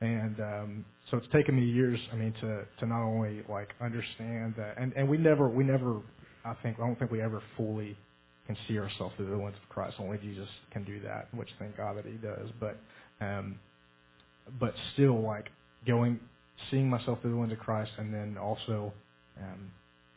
[0.00, 1.98] And um, so it's taken me years.
[2.12, 6.00] I mean, to to not only like understand that, and and we never we never
[6.44, 7.96] I think I don't think we ever fully
[8.46, 9.96] can see ourselves through the lens of Christ.
[9.98, 12.48] Only Jesus can do that, which thank God that He does.
[12.60, 12.78] But
[13.20, 13.58] um,
[14.60, 15.46] but still, like
[15.86, 16.20] going
[16.70, 18.92] seeing myself through the lens of Christ, and then also
[19.38, 19.70] um,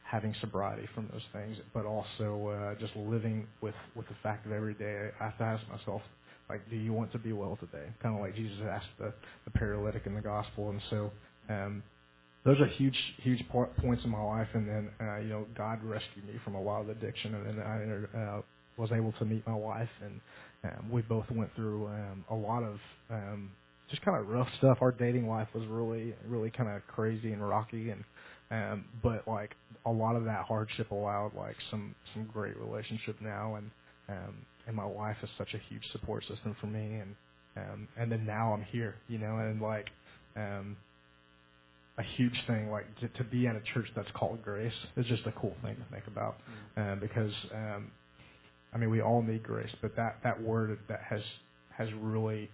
[0.03, 4.51] having sobriety from those things, but also uh, just living with with the fact of
[4.51, 6.01] every day I have to ask myself,
[6.49, 7.85] like, do you want to be well today?
[8.01, 9.13] Kind of like Jesus asked the,
[9.45, 10.71] the paralytic in the gospel.
[10.71, 11.11] And so,
[11.47, 11.83] um,
[12.43, 14.47] those are huge, huge point, points in my life.
[14.53, 17.35] And then, uh, you know, God rescued me from a of addiction.
[17.35, 18.41] And then I uh,
[18.77, 19.89] was able to meet my wife.
[20.03, 20.19] And
[20.63, 22.77] um, we both went through um, a lot of
[23.11, 23.51] um,
[23.89, 24.77] just kind of rough stuff.
[24.81, 27.91] Our dating life was really, really kind of crazy and rocky.
[27.91, 28.03] And
[28.51, 29.51] um, but like
[29.85, 33.55] a lot of that hardship allowed like some some great relationship now.
[33.55, 33.71] And
[34.09, 34.35] um,
[34.69, 37.15] and my wife is such a huge support system for me and
[37.57, 39.87] um and then now I'm here, you know, and like
[40.35, 40.77] um
[41.97, 45.25] a huge thing like to, to be in a church that's called grace is just
[45.25, 46.37] a cool thing to think about
[46.77, 46.93] mm.
[46.93, 47.91] um because um
[48.73, 51.21] I mean we all need grace but that that word that has
[51.75, 52.49] has really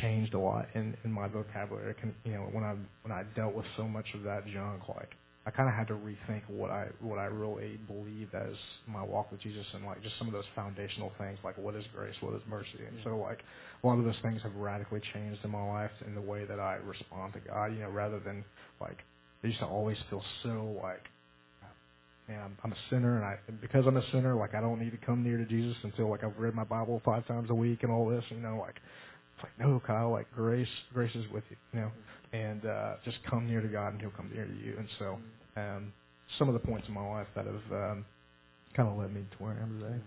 [0.00, 3.54] changed a lot in in my vocabulary can you know when I when I dealt
[3.54, 5.10] with so much of that junk like
[5.44, 8.54] I kind of had to rethink what I what I really believed as
[8.86, 11.82] my walk with Jesus and like just some of those foundational things like what is
[11.94, 13.40] grace, what is mercy, and so like
[13.82, 16.60] a lot of those things have radically changed in my life in the way that
[16.60, 17.72] I respond to God.
[17.74, 18.44] You know, rather than
[18.80, 18.98] like
[19.42, 21.02] I used to always feel so like
[22.28, 24.92] man, I'm I'm a sinner, and I because I'm a sinner, like I don't need
[24.92, 27.82] to come near to Jesus until like I've read my Bible five times a week
[27.82, 28.22] and all this.
[28.30, 28.76] You know, like
[29.42, 31.56] it's like no, Kyle, like grace, grace is with you.
[31.72, 31.90] You know,
[32.32, 34.74] and uh, just come near to God, and He'll come near to you.
[34.78, 35.18] And so,
[35.56, 35.92] um,
[36.38, 38.04] some of the points in my life that have um,
[38.76, 40.00] kind of led me to where I am today.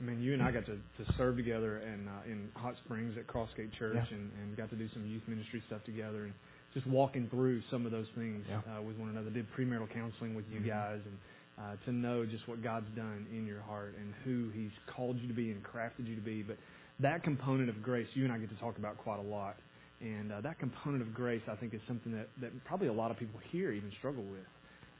[0.00, 3.14] I mean, you and I got to, to serve together in uh, in Hot Springs
[3.18, 4.16] at Crossgate Church, yeah.
[4.16, 6.32] and, and got to do some youth ministry stuff together, and
[6.74, 8.60] just walking through some of those things yeah.
[8.78, 9.30] uh, with one another.
[9.30, 10.68] Did premarital counseling with you mm-hmm.
[10.68, 11.18] guys, and
[11.58, 15.26] uh, to know just what God's done in your heart and who He's called you
[15.26, 16.42] to be and crafted you to be.
[16.42, 16.58] But
[17.00, 19.56] that component of grace, you and I get to talk about quite a lot.
[20.00, 23.10] And uh, that component of grace, I think, is something that, that probably a lot
[23.10, 24.46] of people here even struggle with.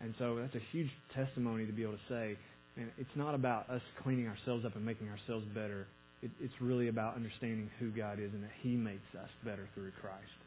[0.00, 2.36] And so that's a huge testimony to be able to say,
[2.76, 5.86] and it's not about us cleaning ourselves up and making ourselves better.
[6.22, 9.92] It, it's really about understanding who God is and that He makes us better through
[10.00, 10.38] Christ.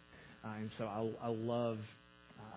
[0.44, 1.78] Uh, and so I, I love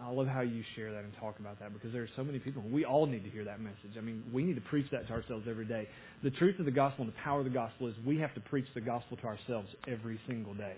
[0.03, 2.39] I love how you share that and talk about that because there are so many
[2.39, 2.63] people.
[2.71, 3.97] We all need to hear that message.
[3.97, 5.89] I mean, we need to preach that to ourselves every day.
[6.23, 8.41] The truth of the gospel and the power of the gospel is we have to
[8.41, 10.77] preach the gospel to ourselves every single day.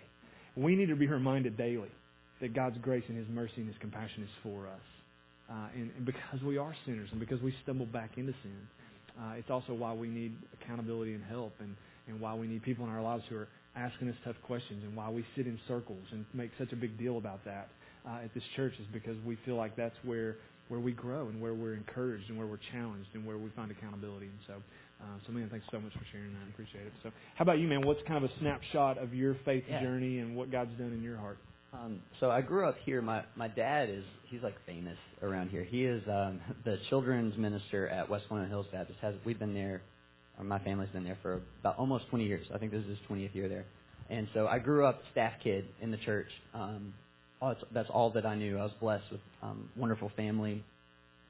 [0.57, 1.91] We need to be reminded daily
[2.41, 4.81] that God's grace and His mercy and His compassion is for us.
[5.51, 8.69] Uh, and, and, because we are sinners and because we stumble back into sin,
[9.21, 11.77] uh, it's also why we need accountability and help and,
[12.09, 14.97] and why we need people in our lives who are asking us tough questions and
[14.97, 17.69] why we sit in circles and make such a big deal about that
[18.07, 20.37] uh, at this church is because we feel like that's where
[20.69, 23.71] where we grow and where we're encouraged and where we're challenged and where we find
[23.71, 24.27] accountability.
[24.27, 24.55] And so,
[25.01, 26.41] uh, so man, thanks so much for sharing that.
[26.45, 26.93] I appreciate it.
[27.05, 27.87] So, how about you, man?
[27.87, 29.81] What's kind of a snapshot of your faith yeah.
[29.81, 31.39] journey and what God's done in your heart?
[31.73, 33.03] Um, so I grew up here.
[33.03, 35.65] My my dad is he's like famous around here.
[35.65, 38.99] He is um, the children's minister at West Walnut Hills Baptist.
[39.03, 39.83] Has we've been there,
[40.39, 42.47] or my family's been there for about almost 20 years.
[42.55, 43.65] I think this is his 20th year there.
[44.09, 46.29] And so I grew up staff kid in the church.
[46.55, 46.95] Um,
[47.41, 48.59] that's, that's all that I knew.
[48.59, 50.65] I was blessed with um, wonderful family,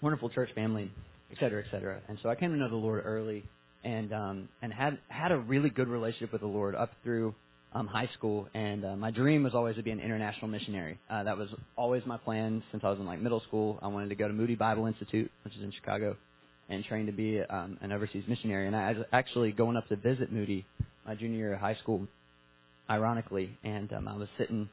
[0.01, 0.90] wonderful church family,
[1.31, 2.01] et cetera, et cetera.
[2.09, 3.45] And so I came to know the Lord early,
[3.85, 7.35] and um, and had had a really good relationship with the Lord up through
[7.73, 8.49] um, high school.
[8.55, 10.99] And uh, my dream was always to be an international missionary.
[11.11, 13.79] Uh, that was always my plan since I was in like middle school.
[13.83, 16.16] I wanted to go to Moody Bible Institute, which is in Chicago,
[16.69, 18.66] and train to be um, an overseas missionary.
[18.66, 20.64] And I was actually going up to visit Moody
[21.07, 22.07] my junior year of high school,
[22.90, 24.69] ironically, and um, I was sitting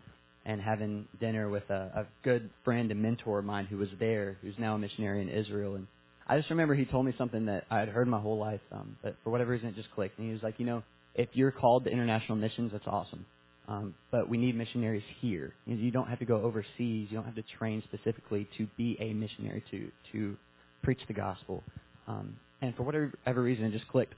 [0.45, 4.37] and having dinner with a, a good friend and mentor of mine who was there,
[4.41, 5.87] who's now a missionary in Israel, and
[6.27, 8.95] I just remember he told me something that I had heard my whole life, um,
[9.01, 10.17] but for whatever reason it just clicked.
[10.17, 10.83] And he was like, you know,
[11.15, 13.25] if you're called to international missions, that's awesome.
[13.67, 15.53] Um, but we need missionaries here.
[15.65, 17.07] You, don't have to go overseas.
[17.09, 20.35] You don't have to train specifically to be a missionary to to
[20.81, 21.63] preach the gospel.
[22.07, 24.15] Um, and for whatever reason, it just clicked.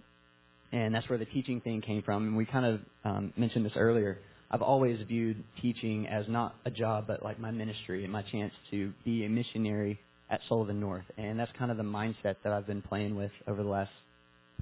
[0.71, 2.27] And that's where the teaching thing came from.
[2.27, 4.17] And we kind of um, mentioned this earlier.
[4.55, 8.53] I've always viewed teaching as not a job, but like my ministry and my chance
[8.71, 11.03] to be a missionary at Sullivan North.
[11.17, 13.91] And that's kind of the mindset that I've been playing with over the last,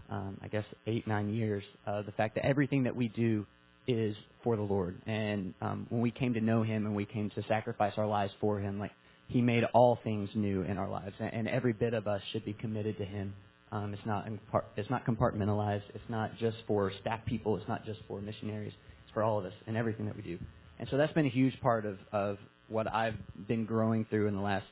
[0.10, 1.62] um, I guess, eight, nine years.
[1.86, 3.46] Uh, the fact that everything that we do
[3.88, 5.00] is for the Lord.
[5.06, 8.34] And um, when we came to know Him and we came to sacrifice our lives
[8.42, 8.94] for Him, like
[9.28, 12.46] He made all things new in our lives, and, and every bit of us should
[12.46, 13.36] be committed to Him.
[13.72, 14.28] Um, it's not
[14.76, 15.84] it's not compartmentalized.
[15.94, 17.58] It's not just for staff people.
[17.58, 18.74] It's not just for missionaries.
[19.14, 20.40] For all of us and everything that we do.
[20.80, 23.16] And so that's been a huge part of of what I've
[23.48, 24.66] been growing through in the last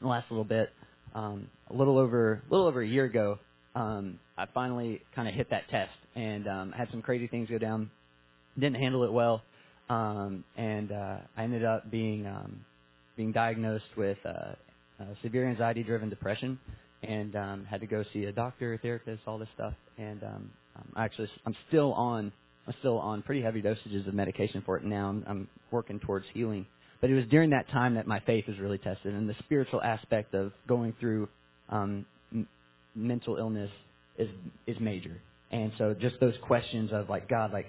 [0.00, 0.70] in the last little bit.
[1.14, 3.38] Um, a little over a little over a year ago,
[3.74, 7.58] um, I finally kind of hit that test and um, had some crazy things go
[7.58, 7.90] down
[8.58, 9.42] didn't handle it well,
[9.88, 12.64] um, and uh, I ended up being um,
[13.16, 16.58] being diagnosed with uh, uh, severe anxiety-driven depression,
[17.02, 19.74] and um, had to go see a doctor, a therapist, all this stuff.
[19.98, 22.32] And um, um, actually, I'm still on
[22.70, 25.08] I'm still on pretty heavy dosages of medication for it now.
[25.08, 26.66] I'm, I'm working towards healing.
[27.00, 29.82] But it was during that time that my faith was really tested, and the spiritual
[29.82, 31.28] aspect of going through
[31.68, 32.46] um, m-
[32.94, 33.70] mental illness
[34.18, 34.28] is
[34.68, 35.20] is major.
[35.50, 37.66] And so, just those questions of like God, like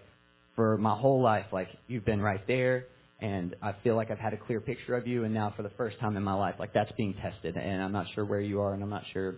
[0.55, 2.85] for my whole life, like you've been right there,
[3.21, 5.71] and I feel like I've had a clear picture of you, and now for the
[5.77, 8.61] first time in my life, like that's being tested, and I'm not sure where you
[8.61, 9.35] are, and I'm not sure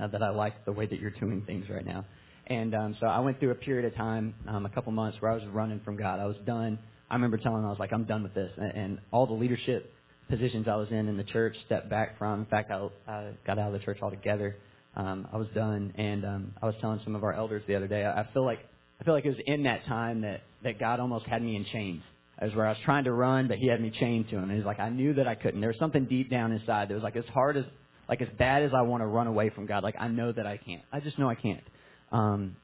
[0.00, 2.04] uh, that I like the way that you're doing things right now.
[2.46, 5.32] And um, so I went through a period of time, um, a couple months, where
[5.32, 6.20] I was running from God.
[6.20, 6.78] I was done.
[7.10, 9.34] I remember telling him I was like, I'm done with this, and, and all the
[9.34, 9.92] leadership
[10.28, 12.40] positions I was in in the church stepped back from.
[12.40, 14.56] In fact, I, I got out of the church altogether.
[14.96, 17.88] Um, I was done, and um, I was telling some of our elders the other
[17.88, 18.04] day.
[18.04, 18.60] I, I feel like
[19.00, 21.64] I feel like it was in that time that that God almost had me in
[21.72, 22.02] chains.
[22.36, 24.44] As where I was trying to run, but He had me chained to Him.
[24.44, 25.60] And He's like, I knew that I couldn't.
[25.60, 27.64] There was something deep down inside that was like, as hard as,
[28.08, 30.44] like as bad as I want to run away from God, like I know that
[30.44, 30.82] I can't.
[30.92, 31.62] I just know I can't.
[32.12, 32.56] Um,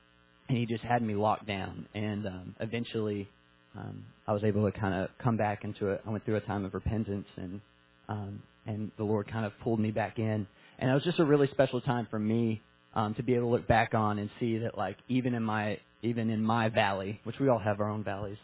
[0.48, 1.86] and He just had me locked down.
[1.94, 3.28] And um, eventually,
[3.76, 6.00] um, I was able to kind of come back into it.
[6.06, 7.60] I went through a time of repentance, and
[8.08, 10.46] um, and the Lord kind of pulled me back in.
[10.78, 12.62] And it was just a really special time for me
[12.94, 15.78] um, to be able to look back on and see that like even in my
[16.02, 18.38] even in my valley, which we all have our own valleys,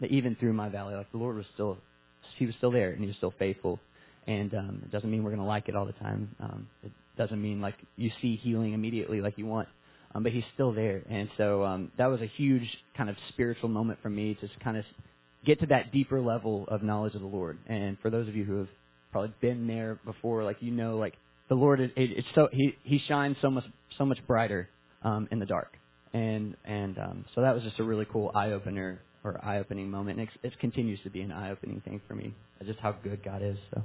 [0.00, 1.78] that even through my valley, like the Lord was still
[2.38, 3.78] he was still there and he was still faithful.
[4.26, 6.34] And um, it doesn't mean we're going to like it all the time.
[6.38, 9.68] Um, it doesn't mean like you see healing immediately like you want,
[10.14, 11.02] um, but He's still there.
[11.08, 12.66] And so um, that was a huge
[12.96, 14.84] kind of spiritual moment for me to kind of
[15.46, 17.58] get to that deeper level of knowledge of the Lord.
[17.66, 18.68] And for those of you who have
[19.12, 21.14] probably been there before, like you know, like
[21.48, 23.64] the Lord is it, it's so he he shines so much
[23.96, 24.68] so much brighter
[25.02, 25.72] um, in the dark,
[26.12, 29.90] and and um, so that was just a really cool eye opener or eye opening
[29.90, 32.92] moment, and it, it continues to be an eye opening thing for me, just how
[32.92, 33.56] good God is.
[33.74, 33.82] So.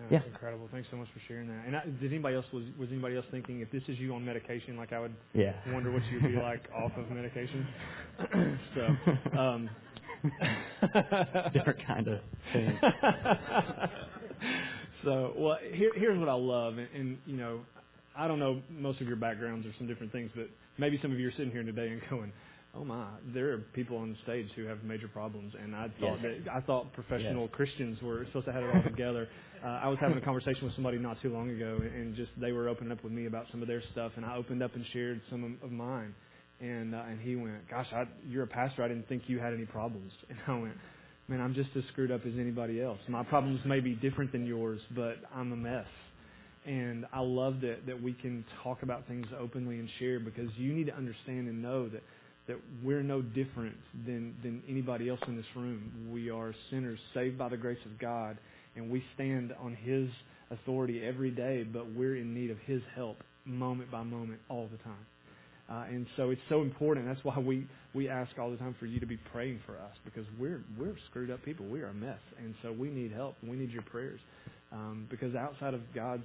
[0.00, 0.32] Yeah, no, that's yeah.
[0.32, 0.68] incredible.
[0.72, 1.64] Thanks so much for sharing that.
[1.66, 4.24] And I, did anybody else was was anybody else thinking if this is you on
[4.24, 5.52] medication, like I would yeah.
[5.68, 7.66] wonder what you'd be like off of medication?
[8.74, 9.70] so, um,
[11.52, 12.18] different kind of
[12.52, 12.78] thing.
[15.04, 17.60] So, well, here, here's what I love, and, and you know,
[18.16, 21.18] I don't know most of your backgrounds or some different things, but maybe some of
[21.18, 22.32] you are sitting here today and going,
[22.74, 26.18] "Oh my, there are people on the stage who have major problems," and I thought
[26.22, 26.34] yes.
[26.44, 27.50] that I thought professional yes.
[27.52, 29.28] Christians were supposed to have it all together.
[29.64, 32.52] Uh, I was having a conversation with somebody not too long ago, and just they
[32.52, 34.84] were opening up with me about some of their stuff, and I opened up and
[34.92, 36.14] shared some of, of mine,
[36.60, 38.82] and uh, and he went, "Gosh, I, you're a pastor.
[38.82, 40.74] I didn't think you had any problems," and I went
[41.30, 42.98] man, I'm just as screwed up as anybody else.
[43.08, 45.86] My problems may be different than yours, but I'm a mess.
[46.66, 50.74] And I love that that we can talk about things openly and share because you
[50.74, 52.02] need to understand and know that
[52.48, 56.10] that we're no different than than anybody else in this room.
[56.12, 58.36] We are sinners saved by the grace of God,
[58.76, 60.08] and we stand on His
[60.50, 64.78] authority every day, but we're in need of His help moment by moment all the
[64.78, 65.06] time.
[65.70, 67.06] Uh, and so it's so important.
[67.06, 69.92] That's why we, we ask all the time for you to be praying for us
[70.04, 71.64] because we're we're screwed up people.
[71.66, 73.36] We are a mess, and so we need help.
[73.42, 74.18] We need your prayers
[74.72, 76.24] um, because outside of God's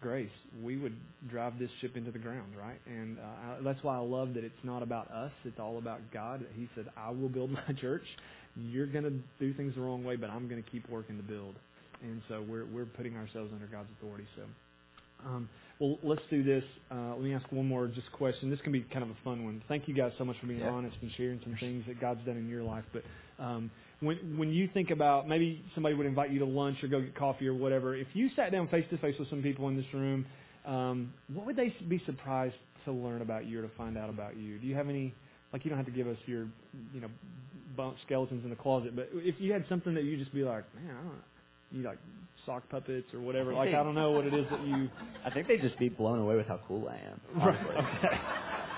[0.00, 0.30] grace,
[0.62, 0.94] we would
[1.28, 2.78] drive this ship into the ground, right?
[2.86, 5.32] And uh, that's why I love that it's not about us.
[5.44, 6.44] It's all about God.
[6.54, 8.04] He said, "I will build my church.
[8.54, 11.22] You're going to do things the wrong way, but I'm going to keep working to
[11.24, 11.56] build."
[12.02, 14.26] And so we're we're putting ourselves under God's authority.
[14.36, 14.42] So
[15.26, 15.48] Um,
[15.80, 16.64] well, let's do this.
[16.90, 18.50] Uh, let me ask one more just question.
[18.50, 19.62] This can be kind of a fun one.
[19.68, 20.68] Thank you guys so much for being Yeah.
[20.70, 22.84] honest and sharing some things that God's done in your life.
[22.92, 23.02] But
[23.42, 23.70] um,
[24.00, 27.14] when when you think about maybe somebody would invite you to lunch or go get
[27.14, 29.86] coffee or whatever, if you sat down face to face with some people in this
[29.94, 30.26] room,
[30.66, 34.36] um, what would they be surprised to learn about you or to find out about
[34.36, 34.58] you?
[34.58, 35.14] Do you have any?
[35.52, 36.46] Like you don't have to give us your,
[36.92, 37.08] you know,
[37.76, 40.64] bunk skeletons in the closet, but if you had something that you just be like,
[40.74, 41.22] man, I don't
[41.82, 41.98] like
[42.46, 43.52] sock puppets or whatever.
[43.54, 44.88] Like I don't know what it is that you.
[45.24, 47.20] I think they'd just be blown away with how cool I am.
[47.46, 47.56] Right.
[47.56, 48.16] Okay.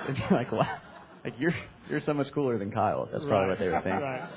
[0.09, 0.79] they'd be like, wow,
[1.25, 1.55] like you're
[1.91, 3.09] you're so much cooler than Kyle.
[3.11, 3.49] That's probably right.
[3.49, 4.01] what they would think.
[4.01, 4.29] Right.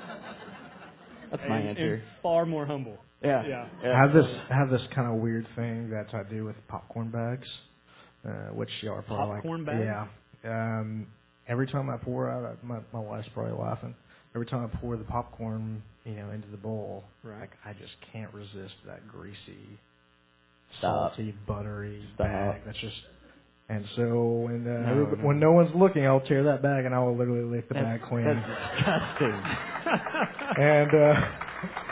[1.30, 1.94] That's my and, answer.
[1.94, 2.98] And far more humble.
[3.22, 3.42] yeah.
[3.46, 3.66] yeah.
[3.84, 7.10] I have this I have this kind of weird thing that I do with popcorn
[7.10, 7.46] bags,
[8.26, 10.08] uh, which y'all are probably Popcorn like, bags?
[10.44, 10.78] Yeah.
[10.80, 11.06] Um,
[11.48, 13.94] every time I pour out, my my wife's probably laughing.
[14.34, 17.40] Every time I pour the popcorn, you know, into the bowl, Right.
[17.40, 19.78] like I just can't resist that greasy,
[20.78, 21.12] Stop.
[21.14, 22.26] salty, buttery Stop.
[22.26, 22.60] bag.
[22.64, 22.94] That's just.
[23.68, 24.02] And so
[24.46, 25.26] when uh, No, no.
[25.26, 27.86] when no one's looking, I'll tear that bag and I will literally lick the That's,
[27.86, 28.24] bag clean.
[28.24, 29.42] that's disgusting.
[30.62, 31.14] and uh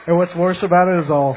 [0.09, 1.37] and what's worse about it is I'll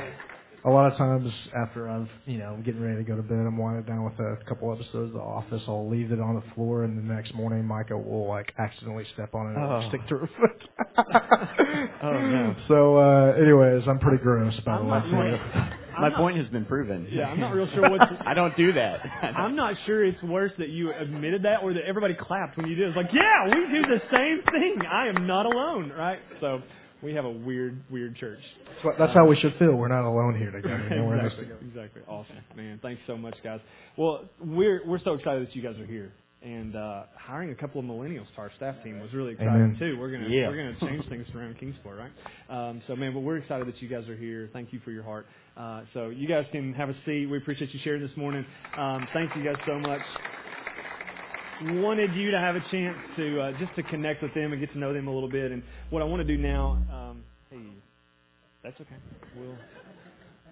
[0.63, 3.37] a lot of times after I've you know I'm getting ready to go to bed,
[3.37, 5.61] I'm winding down with a couple episodes of The Office.
[5.67, 9.33] I'll leave it on the floor, and the next morning Micah will like accidentally step
[9.33, 9.89] on it and it'll Oh.
[9.89, 10.61] stick to her foot.
[12.03, 12.55] Oh, no.
[12.67, 14.87] So, uh anyways, I'm pretty gross by the I'm
[15.17, 15.31] way.
[15.31, 17.07] not My not- point has been proven.
[17.11, 18.03] Yeah, I'm not real sure what's.
[18.25, 18.99] I don't do that.
[19.37, 22.75] I'm not sure it's worse that you admitted that or that everybody clapped when you
[22.75, 22.89] did.
[22.89, 24.77] It's like, yeah, we do the same thing.
[24.91, 26.19] I am not alone, right?
[26.39, 26.61] So
[27.03, 28.39] we have a weird, weird church.
[28.67, 29.73] That's what- That's how we should feel.
[29.75, 30.87] We're not alone here together.
[30.91, 32.01] You know, we're in exactly, exactly.
[32.07, 32.79] Awesome, man.
[32.81, 33.59] Thanks so much, guys.
[33.97, 36.11] Well, we're we're so excited that you guys are here.
[36.43, 39.75] And uh, hiring a couple of millennials to our staff team was really exciting Amen.
[39.77, 39.95] too.
[39.99, 40.47] We're gonna Yeah.
[40.49, 42.11] we're gonna change things around Kingsport, right?
[42.49, 44.49] Um, so man, but we're excited that you guys are here.
[44.51, 45.27] Thank you for your heart.
[45.55, 47.27] Uh, so you guys can have a seat.
[47.27, 48.43] We appreciate you sharing this morning.
[48.75, 50.01] Um, thank you guys so much.
[51.63, 54.71] Wanted you to have a chance to uh, just to connect with them and get
[54.73, 55.51] to know them a little bit.
[55.51, 57.61] And what I want to do now, um, hey,
[58.63, 58.95] that's okay.
[59.37, 59.55] We'll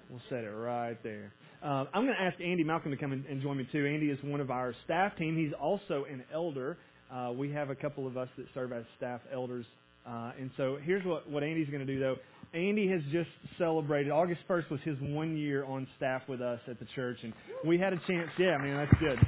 [0.09, 1.31] we'll set it right there.
[1.63, 3.85] Uh, I'm going to ask Andy Malcolm to come and, and join me too.
[3.85, 5.35] Andy is one of our staff team.
[5.35, 6.77] He's also an elder.
[7.11, 9.65] Uh, we have a couple of us that serve as staff elders.
[10.07, 12.15] Uh, and so here's what, what Andy's going to do though.
[12.53, 16.79] Andy has just celebrated, August 1st was his one year on staff with us at
[16.79, 17.33] the church and
[17.65, 19.19] we had a chance, yeah, man, that's good.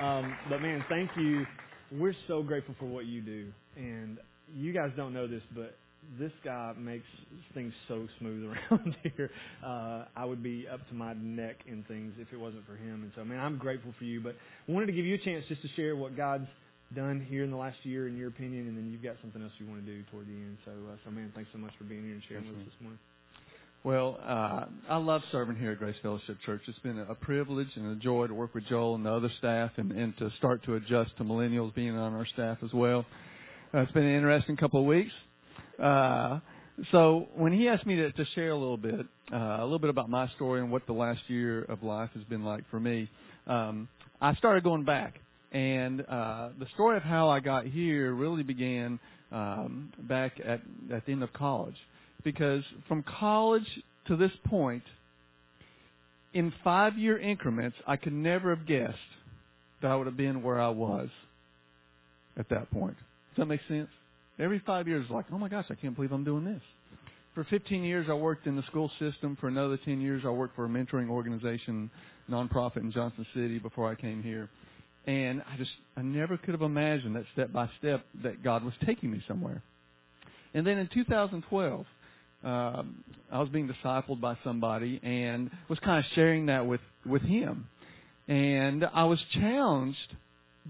[0.00, 1.44] Um, but man, thank you.
[1.92, 3.46] We're so grateful for what you do.
[3.76, 4.18] And
[4.54, 5.76] you guys don't know this, but
[6.18, 7.06] this guy makes
[7.54, 9.30] things so smooth around here.
[9.64, 13.02] Uh, I would be up to my neck in things if it wasn't for him.
[13.02, 14.20] And so, man, I'm grateful for you.
[14.20, 14.36] But
[14.68, 16.48] I wanted to give you a chance just to share what God's
[16.94, 19.52] done here in the last year, in your opinion, and then you've got something else
[19.58, 20.58] you want to do toward the end.
[20.64, 22.80] So, uh, so man, thanks so much for being here and sharing with us this
[22.80, 22.98] morning.
[23.84, 26.62] Well, uh, I love serving here at Grace Fellowship Church.
[26.66, 29.72] It's been a privilege and a joy to work with Joel and the other staff
[29.76, 33.04] and, and to start to adjust to millennials being on our staff as well.
[33.74, 35.10] Uh, it's been an interesting couple of weeks.
[35.78, 36.40] Uh,
[36.92, 39.90] so when he asked me to, to share a little bit, uh, a little bit
[39.90, 43.10] about my story and what the last year of life has been like for me,
[43.46, 43.86] um,
[44.18, 45.16] I started going back.
[45.52, 48.98] And uh, the story of how I got here really began
[49.30, 51.76] um, back at, at the end of college
[52.24, 53.66] because from college
[54.08, 54.82] to this point,
[56.32, 58.94] in five year increments, I could never have guessed
[59.82, 61.08] that I would have been where I was
[62.36, 62.96] at that point.
[62.96, 63.88] Does that make sense?
[64.38, 66.62] Every five years, like, oh my gosh, I can't believe I'm doing this.
[67.34, 69.36] For 15 years, I worked in the school system.
[69.40, 71.90] For another 10 years, I worked for a mentoring organization,
[72.30, 74.48] nonprofit in Johnson City before I came here.
[75.06, 78.72] And I just, I never could have imagined that step by step that God was
[78.86, 79.62] taking me somewhere.
[80.54, 81.86] And then in 2012,
[82.44, 87.22] um, I was being discipled by somebody and was kind of sharing that with with
[87.22, 87.66] him,
[88.28, 89.98] and I was challenged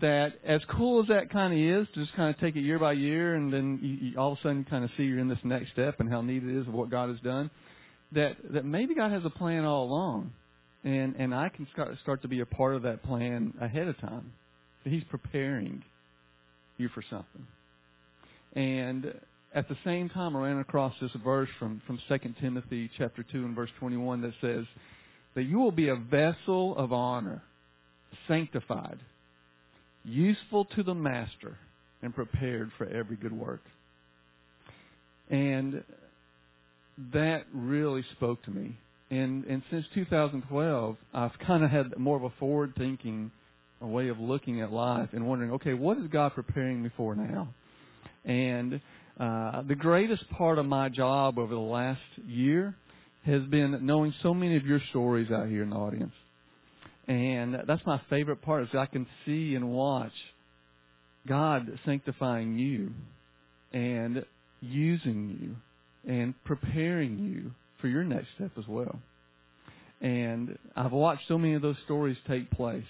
[0.01, 2.79] that as cool as that kind of is, to just kind of take it year
[2.79, 5.29] by year, and then you, you all of a sudden kind of see you're in
[5.29, 7.51] this next step and how neat it is of what God has done.
[8.13, 10.33] That that maybe God has a plan all along,
[10.85, 13.99] and and I can start start to be a part of that plan ahead of
[14.01, 14.33] time.
[14.85, 15.83] He's preparing
[16.77, 17.47] you for something,
[18.55, 19.15] and
[19.55, 23.45] at the same time, I ran across this verse from, from 2 Timothy chapter 2
[23.45, 24.65] and verse 21 that says
[25.37, 27.43] that you will be a vessel of honor,
[28.27, 28.99] sanctified,
[30.05, 31.57] useful to the master,
[32.03, 33.63] and prepared for every good work.
[35.31, 35.85] And
[37.13, 38.77] that really spoke to me.
[39.11, 43.31] And, and since 2012, I've kind of had more of a forward thinking
[43.81, 47.15] a way of looking at life and wondering, okay, what is God preparing me for
[47.15, 47.49] now?
[48.25, 48.81] And
[49.19, 52.75] uh, the greatest part of my job over the last year
[53.25, 56.13] has been knowing so many of your stories out here in the audience.
[57.07, 60.13] And that's my favorite part is I can see and watch
[61.29, 62.91] God sanctifying you
[63.73, 64.25] and
[64.61, 68.99] using you and preparing you for your next step as well.
[70.01, 72.85] And I've watched so many of those stories take place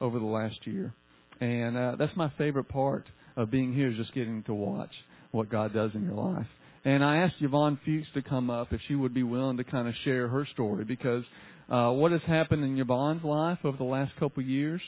[0.00, 0.94] over the last year.
[1.40, 3.04] And uh, that's my favorite part
[3.36, 4.92] of being here is just getting to watch
[5.34, 6.46] what God does in your life.
[6.84, 9.88] And I asked Yvonne Fuchs to come up if she would be willing to kind
[9.88, 11.24] of share her story because
[11.68, 14.80] uh, what has happened in Yvonne's life over the last couple of years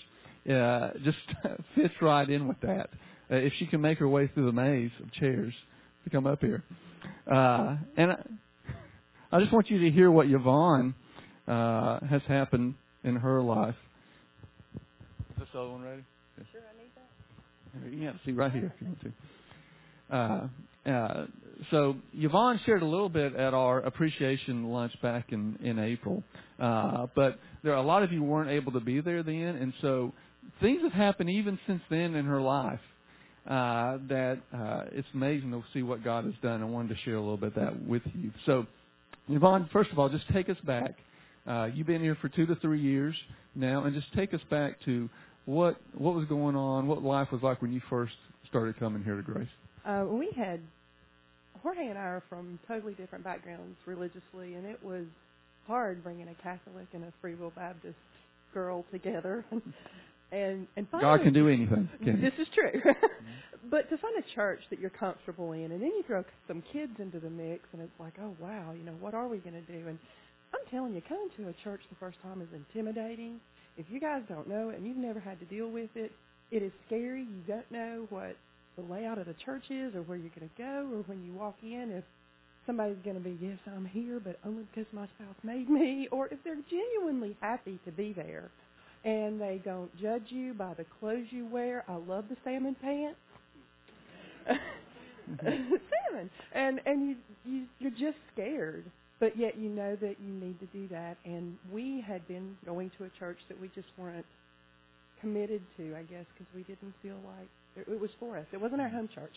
[0.49, 1.17] uh, just
[1.75, 2.91] fits right in with that.
[3.31, 5.53] Uh, if she can make her way through the maze of chairs
[6.05, 6.63] to come up here.
[7.27, 8.17] Uh, and I,
[9.33, 10.95] I just want you to hear what Yvonne
[11.49, 13.75] uh, has happened in her life.
[14.75, 16.05] Is this other one ready?
[16.53, 18.05] Sure, I need that.
[18.05, 19.13] Yeah, see right here if you want to.
[20.11, 20.49] Uh,
[20.87, 21.27] uh,
[21.71, 26.23] so Yvonne shared a little bit at our appreciation lunch back in in April,
[26.61, 29.73] uh, but there are a lot of you weren't able to be there then, and
[29.81, 30.13] so
[30.61, 32.81] things have happened even since then in her life
[33.47, 36.63] uh, that uh, it's amazing to see what God has done.
[36.63, 38.31] I wanted to share a little bit of that with you.
[38.45, 38.67] So,
[39.29, 40.95] Yvonne, first of all, just take us back.
[41.75, 43.15] You've been here for two to three years
[43.55, 45.09] now, and just take us back to
[45.47, 48.13] what what was going on, what life was like when you first
[48.49, 49.49] started coming here to Grace.
[49.87, 50.61] Uh, we had
[51.63, 55.05] Jorge and I are from totally different backgrounds religiously, and it was
[55.67, 57.97] hard bringing a Catholic and a Free Will Baptist
[58.53, 59.45] girl together.
[60.33, 61.89] and and finally, God can do anything.
[62.03, 62.81] Can this is true.
[63.71, 66.93] but to find a church that you're comfortable in, and then you throw some kids
[66.99, 69.73] into the mix, and it's like, oh wow, you know, what are we going to
[69.73, 69.89] do?
[69.89, 69.99] And
[70.53, 73.41] I'm telling you, coming to a church the first time is intimidating.
[73.77, 76.11] If you guys don't know it and you've never had to deal with it,
[76.51, 77.23] it is scary.
[77.23, 78.37] You don't know what
[78.77, 81.33] the layout of the church is or where you're going to go or when you
[81.33, 82.05] walk in if
[82.67, 86.27] somebody's going to be, yes, I'm here, but only because my spouse made me, or
[86.27, 88.51] if they're genuinely happy to be there
[89.05, 91.85] and they don't judge you by the clothes you wear.
[91.89, 93.19] I love the salmon pants.
[94.49, 95.75] Mm-hmm.
[96.11, 96.31] salmon.
[96.55, 98.85] And and you you you're just scared,
[99.21, 101.19] but yet you know that you need to do that.
[101.25, 104.27] And we had been going to a church that we just weren't
[105.21, 108.47] committed to, I guess, because we didn't feel like it, was for us.
[108.53, 109.35] It wasn't our home church.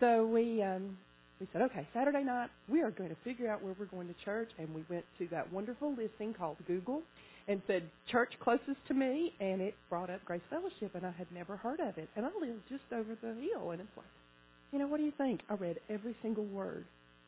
[0.00, 0.96] So we um
[1.40, 4.14] we said, okay, Saturday night we are going to figure out where we're going to
[4.24, 7.02] church, and we went to that wonderful listing called Google
[7.48, 11.30] and said church closest to me, and it brought up Grace Fellowship, and I had
[11.32, 14.06] never heard of it, and I live just over the hill, and it's like,
[14.72, 15.40] you know, what do you think?
[15.48, 16.84] I read every single word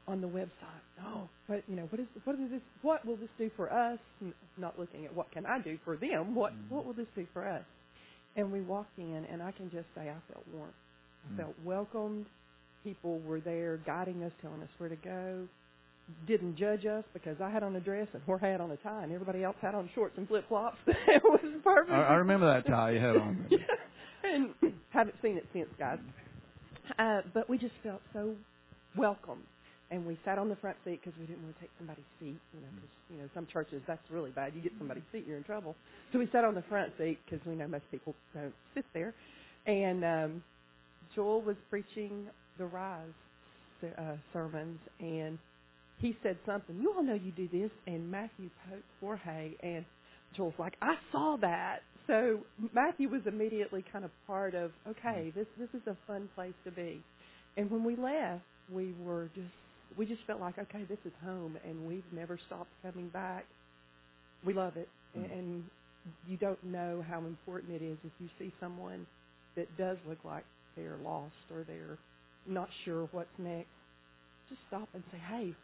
[0.09, 0.83] on the website.
[1.05, 2.61] Oh, but you know, what is what is this?
[2.83, 3.99] What will this do for us?
[4.57, 6.35] Not looking at what can I do for them.
[6.35, 6.75] What mm-hmm.
[6.75, 7.63] what will this do for us?
[8.39, 10.71] And we walked in, and I can just say I felt warm.
[10.71, 11.41] I mm-hmm.
[11.43, 12.27] felt welcomed.
[12.85, 15.47] People were there guiding us, telling us where to go
[16.27, 19.03] didn't judge us because I had on a dress and Jorge had on a tie
[19.03, 20.79] and everybody else had on shorts and flip flops.
[20.87, 21.93] it was perfect.
[21.93, 23.47] I, I remember that tie you had on.
[23.51, 23.59] yeah.
[24.25, 25.99] And haven't seen it since, guys.
[26.99, 28.35] Uh, but we just felt so
[28.97, 29.41] welcome.
[29.91, 32.39] And we sat on the front seat because we didn't want to take somebody's seat.
[32.53, 34.53] You know, cause, you know, some churches that's really bad.
[34.55, 35.75] You get somebody's seat, you're in trouble.
[36.13, 39.15] So we sat on the front seat because we know most people don't sit there.
[39.67, 40.43] And um,
[41.15, 42.27] Joel was preaching
[42.59, 43.07] the Rise
[43.83, 45.39] uh, sermons, and
[45.99, 46.77] he said something.
[46.81, 49.85] You all know you do this, and Matthew poked Jorge, and
[50.37, 51.79] Joel's like, I saw that.
[52.07, 52.41] So
[52.75, 56.71] Matthew was immediately kind of part of, okay, this this is a fun place to
[56.71, 57.03] be.
[57.57, 59.49] And when we left, we were just
[59.97, 63.47] we just felt like, okay, this is home, and we've never stopped coming back.
[64.45, 65.33] We love it, mm-hmm.
[65.33, 65.65] and
[66.27, 69.07] you don't know how important it is if you see someone
[69.57, 70.45] that does look like
[70.77, 71.99] they're lost or they're
[72.47, 73.69] not sure what's next.
[74.49, 75.55] Just stop and say, hey,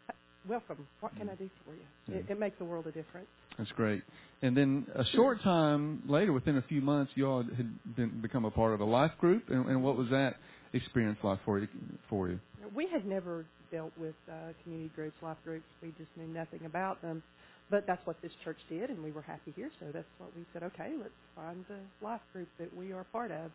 [0.47, 0.87] welcome.
[0.99, 2.19] What can I do for you?
[2.19, 3.27] It, it, makes a world of difference.
[3.57, 4.03] That's great.
[4.41, 8.45] And then a short time later, within a few months, you all had been, become
[8.45, 9.45] a part of a life group.
[9.49, 10.35] And, and, what was that
[10.75, 11.67] experience like for you?
[12.09, 12.39] For you?
[12.75, 15.65] We had never dealt with uh, community groups, life groups.
[15.81, 17.23] We just knew nothing about them.
[17.71, 19.71] But that's what this church did, and we were happy here.
[19.79, 20.61] So that's what we said.
[20.63, 23.49] Okay, let's find the life group that we are part of.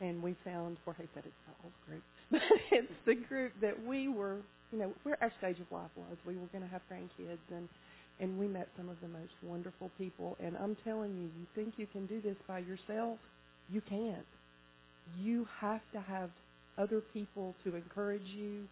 [0.00, 2.40] And we found, Jorge said it's the old group, but
[2.70, 4.38] it's the group that we were
[4.72, 6.16] you know where our stage of life was.
[6.26, 7.68] We were going to have grandkids, and
[8.20, 10.36] and we met some of the most wonderful people.
[10.40, 13.18] And I'm telling you, you think you can do this by yourself?
[13.70, 14.26] You can't.
[15.18, 16.30] You have to have
[16.80, 18.64] other people to encourage you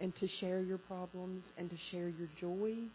[0.00, 2.88] and to share your problems and to share your joys.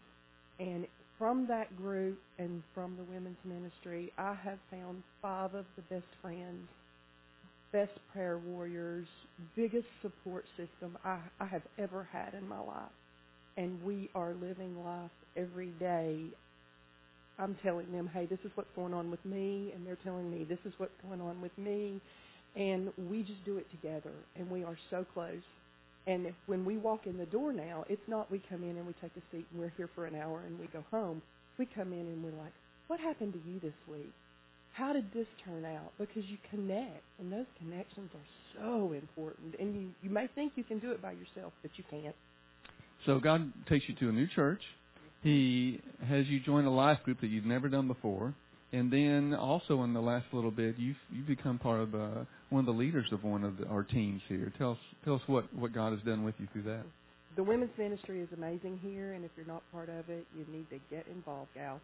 [0.58, 0.86] And
[1.18, 6.06] from that group and from the women's ministry, I have found five of the best
[6.20, 6.68] friends
[7.72, 9.06] best prayer warriors,
[9.54, 12.92] biggest support system I, I have ever had in my life.
[13.56, 16.26] And we are living life every day
[17.38, 20.44] I'm telling them, hey, this is what's going on with me, and they're telling me
[20.44, 22.00] this is what's going on with me,
[22.56, 25.42] and we just do it together, and we are so close.
[26.06, 28.94] And when we walk in the door now, it's not we come in and we
[29.02, 31.20] take a seat and we're here for an hour and we go home.
[31.58, 32.52] We come in and we're like,
[32.86, 34.12] what happened to you this week?
[34.72, 35.92] How did this turn out?
[35.98, 39.54] Because you connect, and those connections are so important.
[39.58, 42.14] And you, you may think you can do it by yourself, but you can't.
[43.06, 44.60] So God takes you to a new church.
[45.22, 48.34] He has you join a life group that you've never done before,
[48.72, 52.60] and then also in the last little bit, you've you've become part of uh, one
[52.60, 54.52] of the leaders of one of the, our teams here.
[54.58, 56.82] Tell us tell us what what God has done with you through that.
[57.36, 60.68] The women's ministry is amazing here, and if you're not part of it, you need
[60.70, 61.80] to get involved, gal,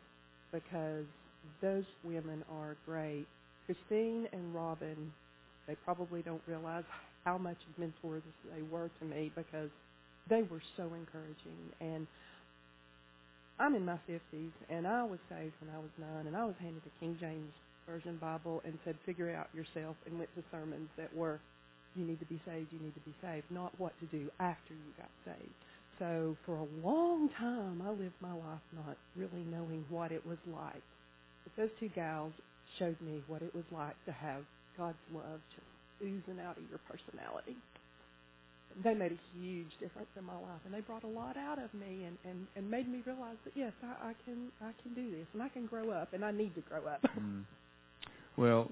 [0.50, 1.04] because
[1.60, 3.26] those women are great.
[3.66, 5.12] Christine and Robin,
[5.66, 6.84] they probably don't realize
[7.24, 8.22] how much mentors
[8.54, 9.68] they were to me because
[10.28, 11.58] they were so encouraging.
[11.80, 12.06] And
[13.62, 16.56] I'm in my 50s, and I was saved when I was nine, and I was
[16.58, 17.54] handed a King James
[17.86, 21.38] Version Bible and said, figure it out yourself, and went to sermons that were,
[21.94, 24.74] you need to be saved, you need to be saved, not what to do after
[24.74, 25.54] you got saved.
[26.00, 30.38] So for a long time, I lived my life not really knowing what it was
[30.52, 30.82] like.
[31.44, 32.32] But those two gals
[32.80, 34.42] showed me what it was like to have
[34.76, 35.70] God's love just
[36.02, 37.54] oozing out of your personality
[38.82, 41.72] they made a huge difference in my life, and they brought a lot out of
[41.74, 45.10] me, and and and made me realize that yes, I, I can I can do
[45.10, 47.02] this, and I can grow up, and I need to grow up.
[47.18, 47.42] mm.
[48.36, 48.70] Well,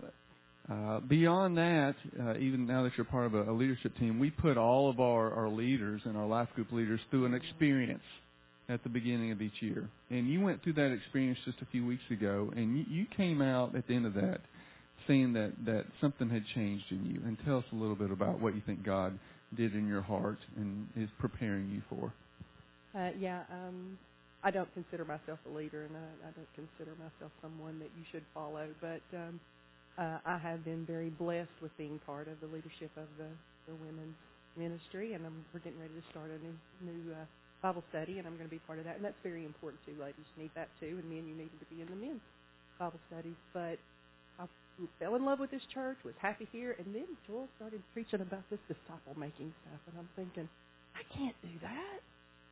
[0.71, 4.31] uh, beyond that, uh, even now that you're part of a, a leadership team, we
[4.31, 8.03] put all of our our leaders and our life group leaders through an experience
[8.69, 11.85] at the beginning of each year, and you went through that experience just a few
[11.85, 14.41] weeks ago, and you, you came out at the end of that
[15.07, 17.21] saying that that something had changed in you.
[17.27, 19.19] And tell us a little bit about what you think God
[19.57, 22.13] did in your heart and is preparing you for?
[22.95, 23.99] Uh, yeah, um,
[24.43, 28.05] I don't consider myself a leader, and I, I don't consider myself someone that you
[28.11, 28.67] should follow.
[28.81, 29.41] But um,
[29.99, 33.29] uh, I have been very blessed with being part of the leadership of the,
[33.69, 34.17] the women's
[34.57, 37.25] ministry, and I'm, we're getting ready to start a new new uh,
[37.63, 38.97] Bible study, and I'm going to be part of that.
[38.97, 40.27] And that's very important too, ladies.
[40.39, 42.25] Need that too, and men, you need to be in the men's
[42.79, 43.39] Bible studies.
[43.53, 43.79] But
[44.99, 48.45] fell in love with this church, was happy here, and then Joel started preaching about
[48.51, 50.49] this disciple making stuff, and I'm thinking,
[50.95, 52.01] I can't do that.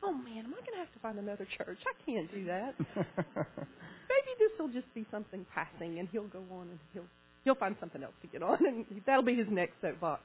[0.02, 1.78] Oh man, am I going to have to find another church?
[1.86, 2.74] I can't do that.
[2.96, 7.08] Maybe this will just be something passing, and he'll go on and he'll
[7.44, 10.22] he'll find something else to get on, and that'll be his next soapbox.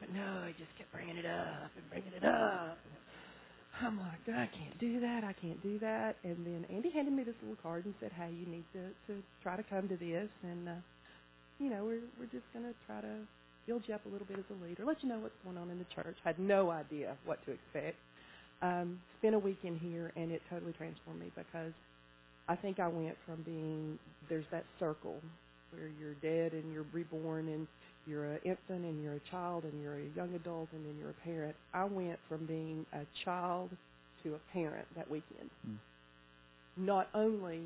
[0.00, 2.78] But no, he just kept bringing it up and bringing it up.
[3.82, 5.22] I'm like, I can't do that.
[5.24, 6.16] I can't do that.
[6.24, 9.22] And then Andy handed me this little card and said, Hey, you need to to
[9.42, 10.28] try to come to this.
[10.42, 10.72] And uh,
[11.58, 13.16] you know, we're we're just going to try to
[13.66, 15.70] build you up a little bit as a leader, let you know what's going on
[15.70, 16.16] in the church.
[16.24, 17.96] Had no idea what to expect.
[18.62, 21.72] Um, spent a week in here, and it totally transformed me because
[22.48, 23.98] I think I went from being
[24.28, 25.16] there's that circle
[25.72, 27.66] where you're dead and you're reborn and
[28.06, 31.10] you're an infant and you're a child and you're a young adult and then you're
[31.10, 31.56] a parent.
[31.74, 33.70] I went from being a child
[34.22, 35.50] to a parent that weekend.
[35.68, 35.76] Mm.
[36.76, 37.62] Not only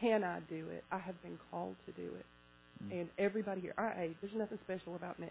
[0.00, 2.26] can I do it, I have been called to do it.
[2.84, 2.98] Mm-hmm.
[2.98, 5.30] And everybody here, I, there's nothing special about me.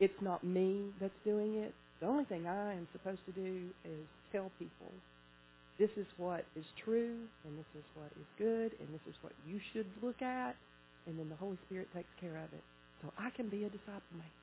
[0.00, 1.74] It's not me that's doing it.
[2.00, 4.92] The only thing I am supposed to do is tell people
[5.78, 9.32] this is what is true, and this is what is good, and this is what
[9.46, 10.56] you should look at,
[11.06, 12.64] and then the Holy Spirit takes care of it.
[13.02, 14.36] So I can be a disciple mate.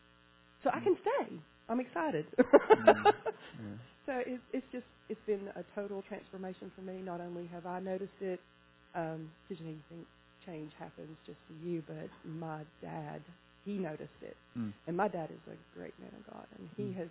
[0.64, 1.36] So I can stay.
[1.70, 2.26] I'm excited.
[2.38, 3.02] mm-hmm.
[3.06, 3.78] yeah.
[4.06, 7.02] So it's it's just it's been a total transformation for me.
[7.04, 8.40] Not only have I noticed it,
[8.94, 10.06] because um, you know you think
[10.46, 13.22] change happens just for you, but my dad,
[13.66, 14.36] he noticed it.
[14.58, 14.74] Mm.
[14.88, 16.98] And my dad is a great man of God, and he mm.
[16.98, 17.08] has,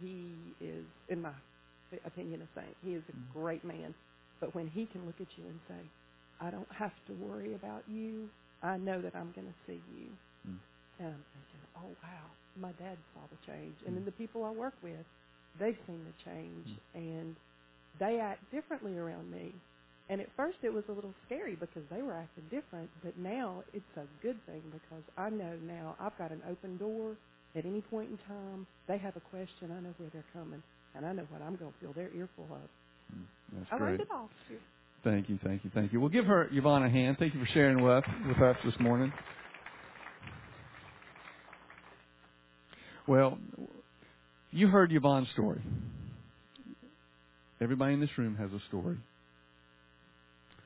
[0.00, 1.32] he is, in my
[2.04, 2.76] opinion, a saint.
[2.84, 3.32] He is a mm.
[3.32, 3.94] great man.
[4.40, 5.80] But when he can look at you and say,
[6.40, 8.28] I don't have to worry about you,
[8.62, 10.06] I know that I'm going to see you.
[10.48, 10.58] Mm.
[11.00, 12.26] And I'm thinking, oh, wow,
[12.60, 13.74] my dad saw the change.
[13.86, 14.06] And then mm.
[14.06, 15.04] the people I work with,
[15.58, 16.78] they've seen the change, mm.
[16.94, 17.36] and
[17.98, 19.54] they act differently around me.
[20.10, 23.62] And at first it was a little scary because they were acting different, but now
[23.74, 27.14] it's a good thing because I know now I've got an open door
[27.54, 28.66] at any point in time.
[28.86, 30.62] They have a question, I know where they're coming,
[30.94, 33.14] and I know what I'm going to fill their earful of.
[33.14, 33.88] Mm, that's I great.
[33.90, 34.30] learned it all.
[35.04, 36.00] Thank you, thank you, thank you.
[36.00, 37.16] We'll give her Yvonne a hand.
[37.18, 39.12] Thank you for sharing with with us this morning.
[43.06, 43.38] Well,
[44.50, 45.62] you heard Yvonne's story.
[47.60, 48.98] Everybody in this room has a story.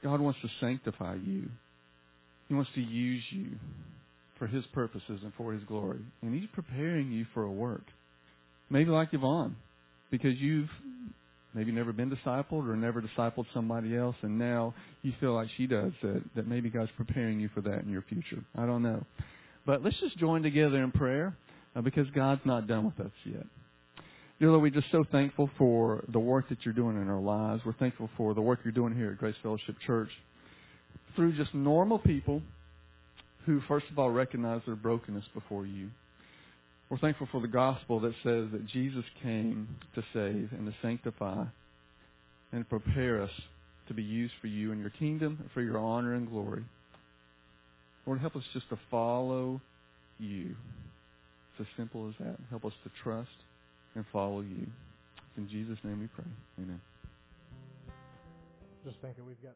[0.03, 1.49] God wants to sanctify you.
[2.49, 3.47] He wants to use you
[4.39, 6.01] for His purposes and for His glory.
[6.23, 7.85] And He's preparing you for a work.
[8.71, 9.57] Maybe like Yvonne,
[10.11, 10.69] because you've
[11.55, 15.67] maybe never been discipled or never discipled somebody else, and now you feel like she
[15.67, 18.43] does, that, that maybe God's preparing you for that in your future.
[18.57, 19.05] I don't know.
[19.67, 21.37] But let's just join together in prayer
[21.77, 23.47] uh, because God's not done with us yet.
[24.43, 27.63] Dear Lord, we're just so thankful for the work that you're doing in our lives.
[27.65, 30.09] We're thankful for the work you're doing here at Grace Fellowship Church
[31.15, 32.43] through just normal people
[33.47, 35.91] who, first of all, recognize their brokenness before you.
[36.91, 41.45] We're thankful for the gospel that says that Jesus came to save and to sanctify
[42.51, 43.31] and prepare us
[43.87, 46.65] to be used for you and your kingdom, for your honor and glory.
[48.07, 49.61] Lord, help us just to follow
[50.19, 50.57] you.
[51.53, 52.39] It's as simple as that.
[52.51, 53.29] Help us to trust
[53.95, 54.67] and follow you.
[55.37, 56.25] In Jesus' name we pray.
[56.59, 56.81] Amen.
[58.85, 59.55] Just thinking we've got